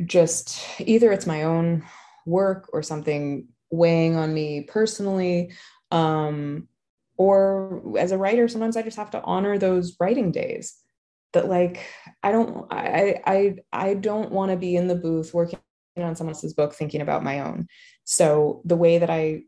[0.05, 1.85] just either it's my own
[2.27, 5.53] work or something weighing on me personally
[5.91, 6.69] um
[7.17, 10.77] or as a writer sometimes i just have to honor those writing days.
[11.33, 11.85] That like
[12.23, 15.59] i don't i i i don't want to be in the booth working
[16.03, 17.69] on someone else's book thinking about my own.
[18.05, 19.43] So the way that i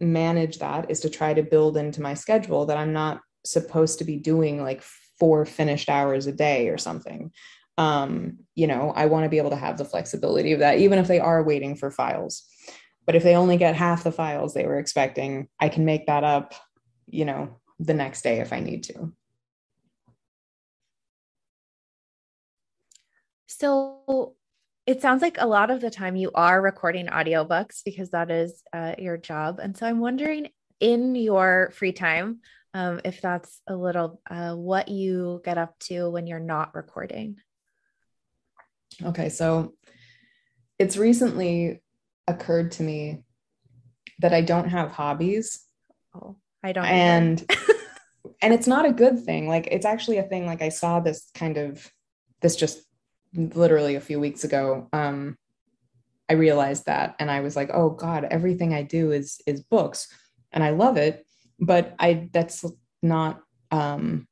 [0.00, 4.04] manage that is to try to build into my schedule that i'm not supposed to
[4.04, 4.82] be doing like
[5.18, 7.32] four finished hours a day or something.
[7.78, 10.98] Um you know i want to be able to have the flexibility of that even
[10.98, 12.42] if they are waiting for files.
[13.06, 16.24] But if they only get half the files they were expecting i can make that
[16.24, 16.54] up
[17.06, 19.12] you know the next day if i need to.
[23.46, 24.34] So
[24.86, 28.62] it sounds like a lot of the time you are recording audiobooks because that is
[28.72, 29.58] uh, your job.
[29.58, 32.40] And so I'm wondering in your free time,
[32.72, 37.36] um, if that's a little uh, what you get up to when you're not recording.
[39.04, 39.74] Okay, so
[40.78, 41.82] it's recently
[42.28, 43.24] occurred to me
[44.20, 45.64] that I don't have hobbies
[46.14, 46.84] Oh, I don't.
[46.86, 47.50] and
[48.42, 49.48] and it's not a good thing.
[49.48, 51.90] Like it's actually a thing like I saw this kind of
[52.40, 52.85] this just
[53.36, 54.88] literally a few weeks ago.
[54.92, 55.36] Um
[56.28, 60.08] I realized that and I was like, "Oh god, everything I do is is books."
[60.52, 61.24] And I love it,
[61.60, 62.64] but I that's
[63.02, 64.26] not um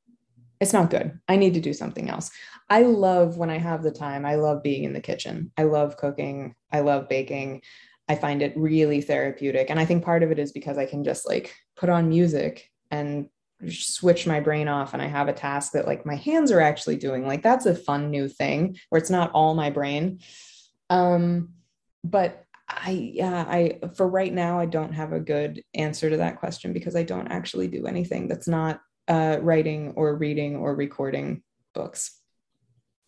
[0.61, 1.19] it's not good.
[1.29, 2.31] I need to do something else.
[2.71, 4.25] I love when I have the time.
[4.25, 5.53] I love being in the kitchen.
[5.59, 6.55] I love cooking.
[6.73, 7.63] I love baking.
[8.09, 9.71] I find it really therapeutic.
[9.71, 12.71] And I think part of it is because I can just like put on music
[12.91, 13.29] and
[13.71, 16.97] switch my brain off and I have a task that like my hands are actually
[16.97, 17.27] doing.
[17.27, 20.21] Like that's a fun new thing where it's not all my brain.
[20.91, 21.51] Um
[22.03, 26.39] but I yeah, I for right now I don't have a good answer to that
[26.39, 31.43] question because I don't actually do anything that's not uh writing or reading or recording
[31.75, 32.21] books.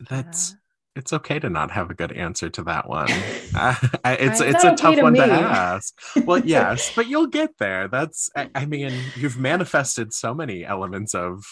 [0.09, 0.57] that's Yeah.
[0.97, 3.09] It's okay to not have a good answer to that one
[3.55, 3.74] Uh,
[4.05, 5.94] it's it's a okay tough to one to ask
[6.26, 11.14] well yes but you'll get there that's I, I mean you've manifested so many elements
[11.14, 11.44] of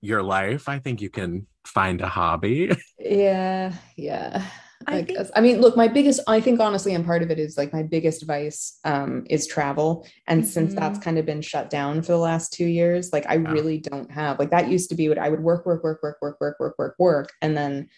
[0.00, 4.44] your life i think you can find a hobby Yeah, yeah.
[4.86, 5.30] I I, think- guess.
[5.36, 7.84] I mean, look, my biggest, I think honestly, and part of it is like my
[7.84, 10.04] biggest vice um, is travel.
[10.26, 13.34] And since that's kind of been shut down for the last two years, like I
[13.36, 13.52] Yeah.
[13.52, 16.18] really don't have, like that used to be what I would work, work, work, work,
[16.20, 17.88] work, work, work, work, work, and then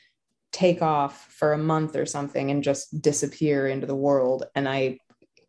[0.55, 4.45] take off for a month or something and just disappear into the world.
[4.55, 5.01] And I,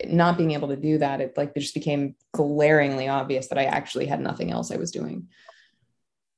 [0.03, 3.65] not being able to do that, it like it just became glaringly obvious that I
[3.65, 5.27] actually had nothing else I was doing.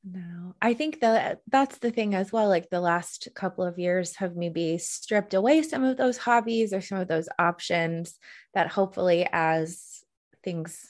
[0.03, 2.49] No, I think that that's the thing as well.
[2.49, 6.81] Like the last couple of years have maybe stripped away some of those hobbies or
[6.81, 8.19] some of those options
[8.53, 10.03] that hopefully as
[10.43, 10.85] things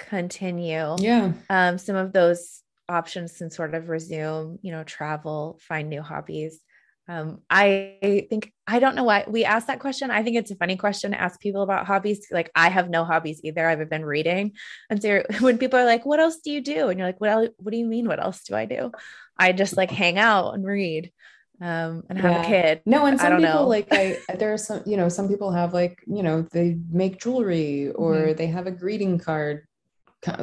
[0.00, 1.32] continue, Yeah.
[1.48, 6.60] um, some of those options can sort of resume, you know, travel, find new hobbies.
[7.06, 7.98] Um, I
[8.30, 10.10] think I don't know why we asked that question.
[10.10, 12.26] I think it's a funny question to ask people about hobbies.
[12.30, 13.68] Like I have no hobbies either.
[13.68, 14.52] I've been reading.
[14.88, 16.88] And so when people are like, what else do you do?
[16.88, 18.08] And you're like, what else, what do you mean?
[18.08, 18.90] What else do I do?
[19.38, 21.12] I just like hang out and read
[21.60, 22.36] um, and have Yeah.
[22.36, 22.82] a kid.
[22.86, 23.68] No, and I some people know.
[23.68, 27.18] like I there are some, you know, some people have like, you know, they make
[27.20, 28.34] jewelry or Mhm.
[28.34, 29.66] they have a greeting card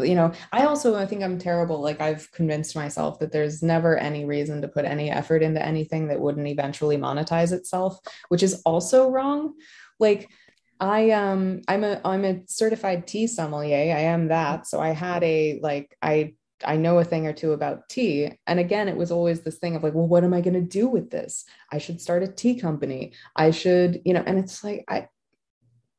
[0.03, 3.97] you know i also i think i'm terrible like i've convinced myself that there's never
[3.97, 8.61] any reason to put any effort into anything that wouldn't eventually monetize itself which is
[8.65, 9.53] also wrong
[9.99, 10.29] like
[10.79, 15.23] i um i'm a i'm a certified tea sommelier i am that so i had
[15.23, 18.31] a like i I know a thing or two about tea.
[18.47, 20.61] And again, it was always this thing of like, well, what am I going to
[20.61, 21.45] do with this?
[21.71, 23.13] I should start a tea company.
[23.35, 25.07] I should, you know, and it's like, I,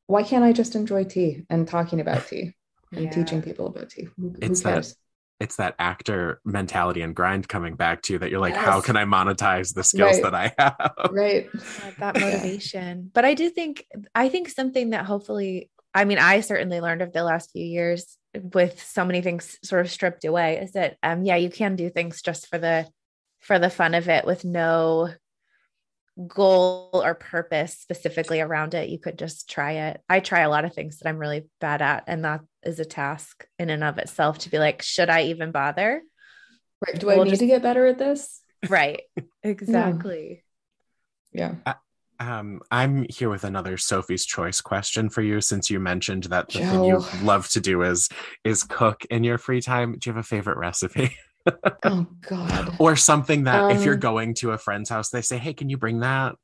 [0.07, 2.53] why can't I just enjoy tea and talking about tea?
[2.95, 3.11] And yeah.
[3.11, 4.07] teaching people about tea.
[4.17, 4.93] Who, it's who that
[5.39, 8.63] it's that actor mentality and grind coming back to you that you're like, yes.
[8.63, 10.23] how can I monetize the skills right.
[10.23, 11.11] that I have?
[11.11, 11.49] Right.
[11.99, 13.11] that motivation.
[13.13, 13.85] But I do think
[14.15, 18.17] I think something that hopefully I mean, I certainly learned of the last few years
[18.33, 21.89] with so many things sort of stripped away is that um yeah, you can do
[21.89, 22.87] things just for the
[23.41, 25.09] for the fun of it with no
[26.27, 30.01] goal or purpose specifically around it, you could just try it.
[30.07, 32.85] I try a lot of things that I'm really bad at, and that is a
[32.85, 36.01] task in and of itself to be like, should I even bother?
[36.85, 36.99] Right.
[36.99, 37.41] Do we'll I need just...
[37.41, 38.41] to get better at this?
[38.69, 39.01] Right.
[39.45, 40.41] Exactly.
[41.33, 41.55] yeah.
[41.67, 41.73] yeah.
[42.19, 46.59] Um, I'm here with another Sophie's choice question for you since you mentioned that the
[46.59, 46.69] Joe.
[46.69, 48.07] thing you love to do is
[48.45, 49.97] is cook in your free time.
[49.97, 51.17] Do you have a favorite recipe?
[51.83, 52.75] oh god.
[52.79, 55.53] Or something that um, if you're um, going to a friend's house they say hey
[55.53, 56.35] can you bring that?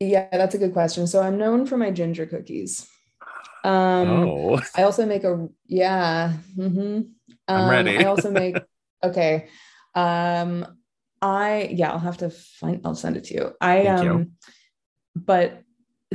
[0.00, 1.06] Yeah that's a good question.
[1.06, 2.88] So i'm known for my ginger cookies.
[3.62, 4.60] Um oh.
[4.76, 6.80] i also make a yeah mm-hmm.
[6.80, 7.08] um,
[7.48, 7.98] i'm ready.
[7.98, 8.56] I also make
[9.04, 9.48] okay.
[9.94, 10.66] Um
[11.22, 13.52] i yeah i'll have to find i'll send it to you.
[13.60, 14.30] I Thank um you.
[15.14, 15.62] but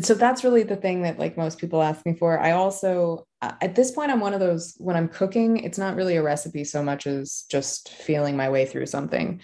[0.02, 2.40] so that's really the thing that like most people ask me for.
[2.40, 6.18] I also at this point i'm one of those when i'm cooking it's not really
[6.18, 9.42] a recipe so much as just feeling my way through something.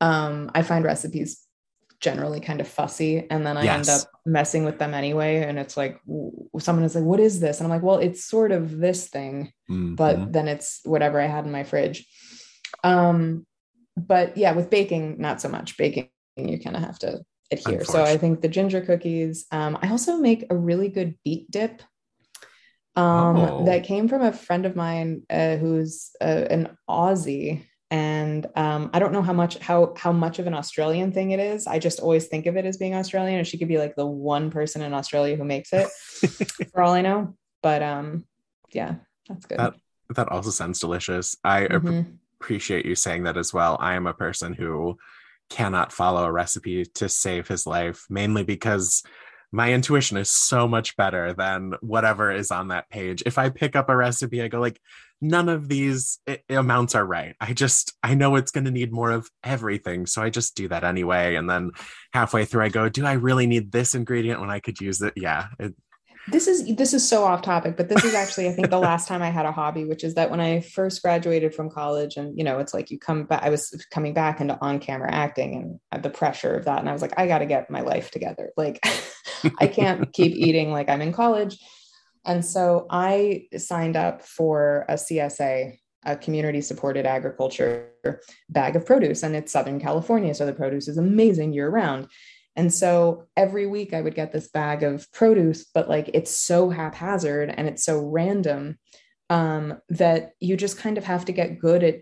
[0.00, 1.44] Um, i find recipes
[2.00, 3.88] generally kind of fussy and then i yes.
[3.88, 6.00] end up messing with them anyway and it's like
[6.60, 7.58] someone is like what is this?
[7.58, 9.96] And i'm like well it's sort of this thing mm-hmm.
[9.96, 12.06] but then it's whatever i had in my fridge.
[12.84, 13.46] Um,
[13.96, 15.76] but yeah with baking not so much.
[15.76, 17.20] Baking you kind of have to
[17.50, 17.84] adhere.
[17.84, 21.82] So i think the ginger cookies um, i also make a really good beet dip
[22.98, 23.64] um, oh.
[23.64, 27.64] that came from a friend of mine uh, who's uh, an Aussie.
[27.90, 31.40] And um, I don't know how much how how much of an Australian thing it
[31.40, 31.66] is.
[31.66, 34.06] I just always think of it as being Australian, and she could be like the
[34.06, 35.88] one person in Australia who makes it,
[36.72, 37.34] for all I know.
[37.62, 38.26] But um,
[38.72, 38.96] yeah,
[39.26, 39.58] that's good.
[39.58, 39.74] That
[40.10, 41.36] that also sounds delicious.
[41.44, 42.00] I mm-hmm.
[42.00, 42.06] ap-
[42.40, 43.78] appreciate you saying that as well.
[43.80, 44.98] I am a person who
[45.48, 49.02] cannot follow a recipe to save his life, mainly because
[49.50, 53.22] my intuition is so much better than whatever is on that page.
[53.24, 54.80] If I pick up a recipe, I go like,
[55.20, 57.34] none of these eh, amounts are right.
[57.40, 60.68] I just I know it's going to need more of everything, so I just do
[60.68, 61.34] that anyway.
[61.34, 61.72] And then
[62.12, 65.14] halfway through, I go, do I really need this ingredient when I could use it?
[65.16, 65.74] Yeah, it,
[66.30, 69.08] this is this is so off topic but this is actually i think the last
[69.08, 72.36] time i had a hobby which is that when i first graduated from college and
[72.36, 75.78] you know it's like you come back i was coming back into on camera acting
[75.92, 78.10] and the pressure of that and i was like i got to get my life
[78.10, 78.50] together.
[78.56, 78.80] Like
[79.60, 81.58] i can't keep eating like i'm in college.
[82.24, 87.90] And so i signed up for a csa a community supported agriculture
[88.48, 92.06] bag of produce and it's southern california so the produce is amazing year round
[92.58, 96.70] and so every week I would get this bag of produce, but like it's so
[96.70, 98.80] haphazard and it's so random
[99.30, 102.00] um, that you just kind of have to get good at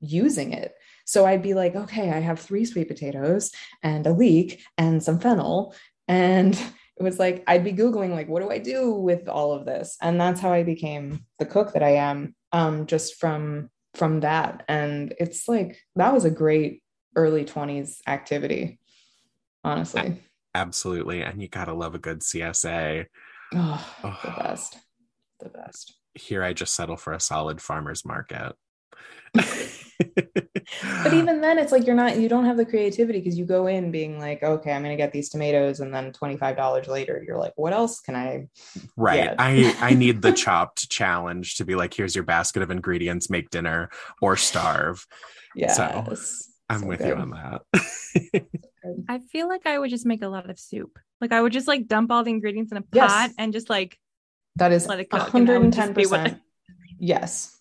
[0.00, 0.72] using it.
[1.04, 3.50] So I'd be like, okay, I have three sweet potatoes
[3.82, 5.74] and a leek and some fennel.
[6.08, 6.54] And
[6.96, 9.98] it was like, I'd be Googling, like, what do I do with all of this?
[10.00, 14.64] And that's how I became the cook that I am, um, just from from that.
[14.66, 16.82] And it's like that was a great
[17.16, 18.80] early 20s activity
[19.64, 20.22] honestly.
[20.54, 21.22] Absolutely.
[21.22, 23.06] And you got to love a good CSA.
[23.54, 24.78] Oh, oh, the best.
[25.40, 25.94] The best.
[26.14, 28.54] Here, I just settle for a solid farmer's market.
[29.34, 33.66] but even then it's like you're not you don't have the creativity because you go
[33.66, 37.38] in being like okay i'm going to get these tomatoes and then $25 later you're
[37.38, 38.46] like what else can i
[38.96, 39.36] right get?
[39.38, 43.50] i i need the chopped challenge to be like here's your basket of ingredients make
[43.50, 43.90] dinner
[44.22, 45.04] or starve
[45.54, 46.04] yeah so
[46.68, 47.08] i'm so with good.
[47.08, 47.62] you on that
[49.08, 50.98] I feel like I would just make a lot of soup.
[51.20, 53.34] Like I would just like dump all the ingredients in a pot yes.
[53.38, 53.98] and just like
[54.56, 55.28] that is let it cook.
[55.28, 56.40] 110%.
[56.96, 57.58] Yes.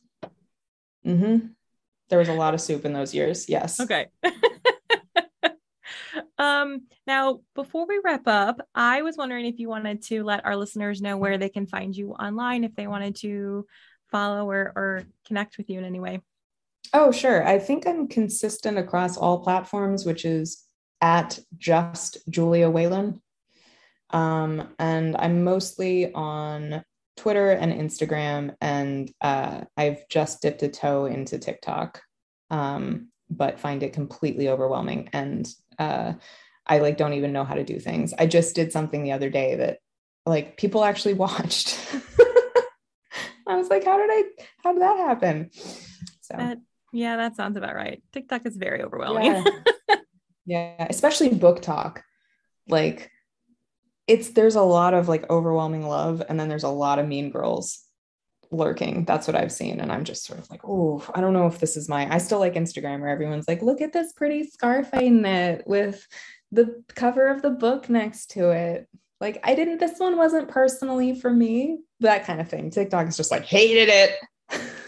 [1.05, 1.47] Mm-hmm.
[2.09, 3.49] There was a lot of soup in those years.
[3.49, 3.79] Yes.
[3.79, 4.05] Okay.
[6.37, 10.55] um now before we wrap up, I was wondering if you wanted to let our
[10.55, 13.65] listeners know where they can find you online if they wanted to
[14.11, 16.21] follow or, or connect with you in any way.
[16.91, 17.45] Oh, sure.
[17.47, 20.63] I think I'm consistent across all platforms, which is
[21.01, 23.21] at just Julia Whelan.
[24.09, 26.83] Um, and I'm mostly on
[27.17, 32.01] Twitter and Instagram, and uh, I've just dipped a toe into TikTok,
[32.49, 35.09] um, but find it completely overwhelming.
[35.13, 35.47] And
[35.79, 36.13] uh,
[36.65, 38.13] I like don't even know how to do things.
[38.17, 39.79] I just did something the other day that
[40.25, 41.77] like people actually watched.
[43.47, 44.23] I was like, how did I?
[44.63, 45.49] How did that happen?
[46.21, 46.59] So that,
[46.93, 48.01] yeah, that sounds about right.
[48.13, 49.45] TikTok is very overwhelming.
[49.89, 49.95] Yeah,
[50.45, 52.03] yeah especially talk.
[52.67, 53.11] Like
[54.07, 57.29] it's there's a lot of like overwhelming love and then there's a lot of mean
[57.29, 57.79] girls
[58.51, 61.47] lurking that's what i've seen and i'm just sort of like oh i don't know
[61.47, 64.43] if this is my i still like instagram where everyone's like look at this pretty
[64.43, 66.07] scarf i knit with
[66.51, 68.87] the cover of the book next to it
[69.19, 73.17] like i didn't this one wasn't personally for me that kind of thing tiktok is
[73.17, 74.19] just like hated it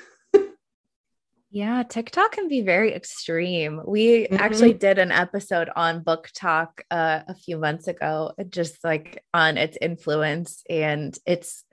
[1.55, 3.79] Yeah, TikTok can be very extreme.
[3.87, 4.35] We mm-hmm.
[4.35, 9.77] actually did an episode on BookTok uh, a few months ago, just like on its
[9.79, 10.63] influence.
[10.69, 11.63] And it's,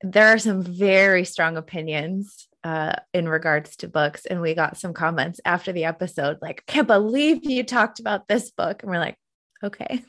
[0.00, 4.24] there are some very strong opinions uh, in regards to books.
[4.24, 8.50] And we got some comments after the episode, like, can't believe you talked about this
[8.50, 8.82] book.
[8.82, 9.18] And we're like,
[9.62, 10.02] okay.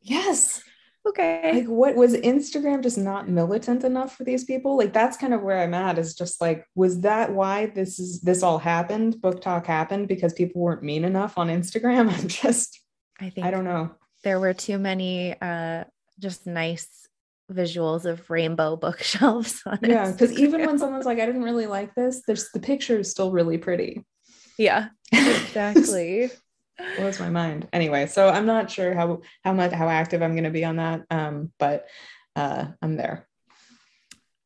[0.00, 0.60] Yes
[1.06, 1.52] okay.
[1.54, 4.76] Like what was instagram just not militant enough for these people?
[4.76, 8.20] Like that's kind of where i'm at is just like was that why this is
[8.20, 12.10] this all happened BookTok happened because people weren't mean enough on instagram?
[12.16, 12.80] I'm just
[13.20, 13.94] i think i don't know.
[14.24, 15.84] there were too many uh
[16.18, 17.08] just nice
[17.50, 22.22] visuals of rainbow bookshelves yeah because even when someone's like i didn't really like this
[22.26, 24.04] there's the picture is still really pretty.
[24.58, 26.30] Yeah exactly
[26.96, 30.44] blows my mind anyway so i'm not sure how how much how active i'm going
[30.44, 31.86] to be on that um but
[32.36, 33.26] uh i'm there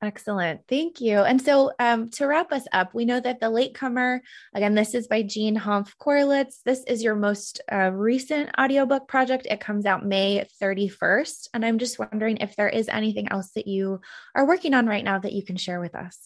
[0.03, 0.63] Excellent.
[0.67, 1.19] Thank you.
[1.19, 4.23] And so um, to wrap us up, we know that The Latecomer,
[4.55, 6.63] again, this is by Jean Hanff Korelitz.
[6.65, 9.47] This is your most uh, recent audiobook project.
[9.51, 11.49] It comes out May 31st.
[11.53, 14.01] And I'm just wondering if there is anything else that you
[14.35, 16.19] are working on right now that you can share with us.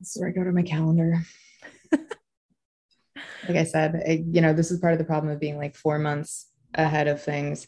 [0.00, 1.22] This is where I go to my calendar.
[3.48, 5.74] like I said, I, you know, this is part of the problem of being like
[5.74, 7.66] four months ahead of things.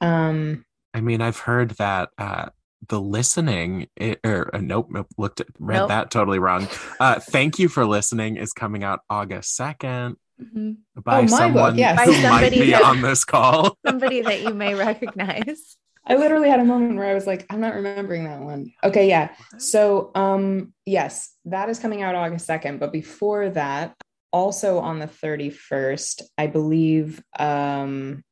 [0.00, 2.50] Um, I mean, I've heard that uh,
[2.88, 5.88] the listening, it, or uh, nope, nope, looked at, read nope.
[5.88, 6.68] that totally wrong.
[7.00, 10.72] Uh, Thank you for listening is coming out August 2nd mm-hmm.
[11.00, 12.04] by oh, someone book, yes.
[12.04, 13.76] who by might be that, on this call.
[13.86, 15.76] somebody that you may recognize.
[16.06, 18.72] I literally had a moment where I was like, I'm not remembering that one.
[18.82, 19.34] Okay, yeah.
[19.56, 22.78] So, um, yes, that is coming out August 2nd.
[22.78, 23.96] But before that,
[24.34, 28.24] also on the 31st, I believe, um,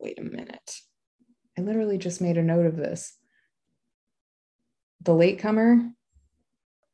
[0.00, 0.80] wait a minute.
[1.56, 3.16] I literally just made a note of this.
[5.02, 5.88] The latecomer.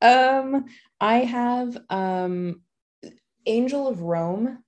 [0.02, 0.66] Um,
[1.00, 2.60] I have um,
[3.46, 4.62] Angel of Rome,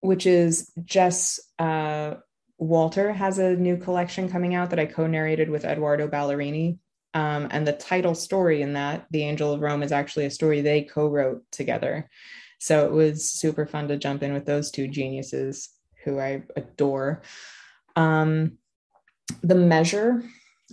[0.00, 2.14] which is Jess uh,
[2.56, 6.78] Walter has a new collection coming out that I co-narrated with Edoardo Ballerini.
[7.14, 10.60] Um, and the title story in that, The Angel of Rome, is actually a story
[10.60, 12.08] they co wrote together.
[12.58, 15.70] So it was super fun to jump in with those two geniuses
[16.04, 17.22] who I adore.
[17.96, 18.58] Um,
[19.42, 20.22] the Measure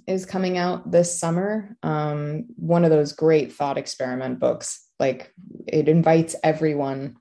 [0.06, 1.76] is coming out this summer.
[1.82, 4.86] Um, one of those great thought experiment books.
[5.00, 5.34] Like
[5.66, 7.16] it invites everyone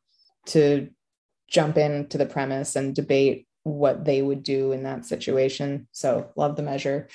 [0.46, 0.90] to
[1.48, 5.88] jump into the premise and debate what they would do in that situation.
[5.92, 7.08] So love the measure.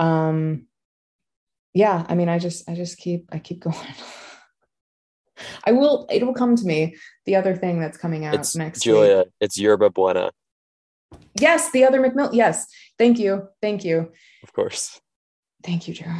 [0.00, 0.66] Um,
[1.74, 3.76] yeah, I mean, I just, I just keep, I keep going.
[5.64, 6.96] I will, it will come to me.
[7.26, 9.26] The other thing that's coming out it's next Julia, week.
[9.40, 10.30] it's Yerba Buena.
[11.38, 12.34] Yes, the other Macmillan.
[12.34, 12.66] Yes.
[12.98, 13.48] Thank you.
[13.60, 14.12] Thank you.
[14.42, 15.00] Of course.
[15.64, 16.14] Thank you, Joe.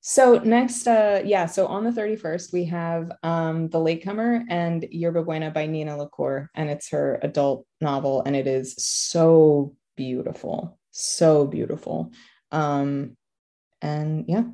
[0.00, 5.22] So next, uh, yeah, so on the 31st, we have um, The Latecomer and Yerba
[5.22, 11.46] Buena by Nina LaCour, and it's her adult novel, and it is so beautiful, so
[11.46, 12.12] beautiful.
[12.52, 13.17] Um,
[13.82, 14.44] and yeah.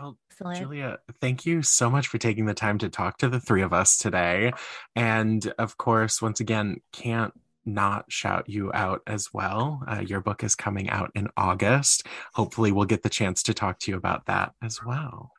[0.00, 0.16] Well,
[0.54, 3.74] Julia, thank you so much for taking the time to talk to the three of
[3.74, 4.52] us today.
[4.96, 7.34] And of course, once again, can't
[7.66, 9.82] not shout you out as well.
[9.86, 12.06] Uh, your book is coming out in August.
[12.32, 15.33] Hopefully, we'll get the chance to talk to you about that as well.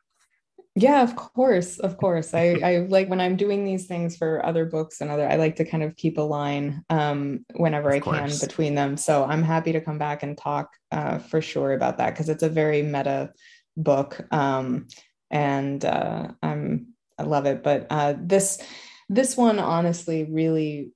[0.78, 2.34] Yeah, of course, of course.
[2.34, 5.26] I, I like when I'm doing these things for other books and other.
[5.26, 8.38] I like to kind of keep a line um, whenever of I course.
[8.38, 8.98] can between them.
[8.98, 12.42] So I'm happy to come back and talk uh, for sure about that because it's
[12.42, 13.32] a very meta
[13.74, 14.86] book, um,
[15.30, 17.62] and uh, I'm I love it.
[17.62, 18.62] But uh, this
[19.08, 20.92] this one honestly really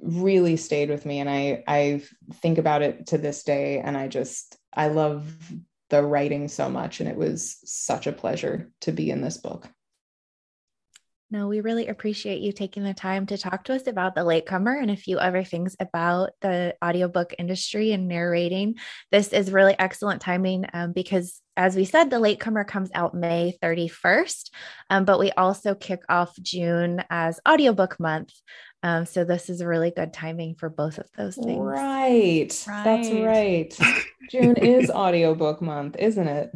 [0.00, 2.02] really stayed with me, and I I
[2.36, 5.30] think about it to this day, and I just I love
[5.92, 9.68] the writing so much and it was such a pleasure to be in this book
[11.32, 14.74] No, we really appreciate you taking the time to talk to us about The Latecomer
[14.74, 18.74] and a few other things about the audiobook industry and narrating.
[19.10, 23.56] This is really excellent timing um, because, as we said, The Latecomer comes out May
[23.62, 24.50] 31st,
[24.90, 28.34] um, but we also kick off June as audiobook month.
[28.82, 31.58] Um, so this is really good timing for both of those things.
[31.58, 32.62] Right.
[32.68, 32.84] right.
[32.84, 34.04] That's right.
[34.30, 36.52] June is audiobook month, isn't it?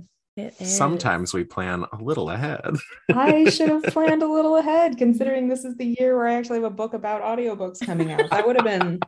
[0.63, 2.77] Sometimes we plan a little ahead.
[3.11, 6.59] I should have planned a little ahead, considering this is the year where I actually
[6.59, 8.29] have a book about audiobooks coming out.
[8.31, 9.01] That would have been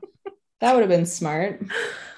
[0.60, 1.60] that would have been smart.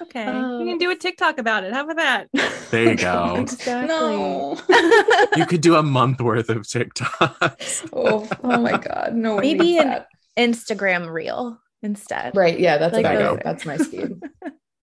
[0.01, 0.25] Okay.
[0.25, 1.73] you can um, do a TikTok about it.
[1.73, 2.27] How about that?
[2.71, 3.35] There you go.
[3.35, 3.87] exactly.
[3.87, 4.57] No.
[5.35, 7.89] you could do a month worth of TikToks.
[7.93, 9.13] oh, oh my God.
[9.13, 9.37] No.
[9.37, 10.07] Maybe an that.
[10.37, 12.35] Instagram reel instead.
[12.35, 12.59] Right.
[12.59, 12.77] Yeah.
[12.77, 14.21] That's like that's my speed.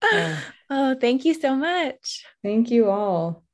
[0.03, 0.39] Yeah.
[0.71, 2.25] Oh, thank you so much.
[2.43, 3.45] Thank you all.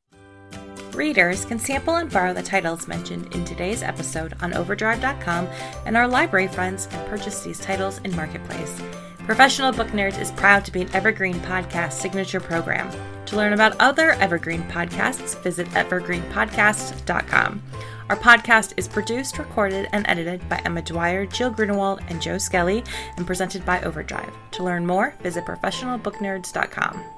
[0.94, 5.46] Readers can sample and borrow the titles mentioned in today's episode on Overdrive.com
[5.86, 8.80] and our library friends can purchase these titles in Marketplace.
[9.18, 12.90] Professional Book Nerds is proud to be an Evergreen Podcast signature program.
[13.26, 17.62] To learn about other Evergreen podcasts, visit evergreenpodcast.com.
[18.08, 22.82] Our podcast is produced, recorded, and edited by Emma Dwyer, Jill Grunewald, and Joe Skelly,
[23.18, 24.32] and presented by Overdrive.
[24.52, 27.17] To learn more, visit professionalbooknerds.com.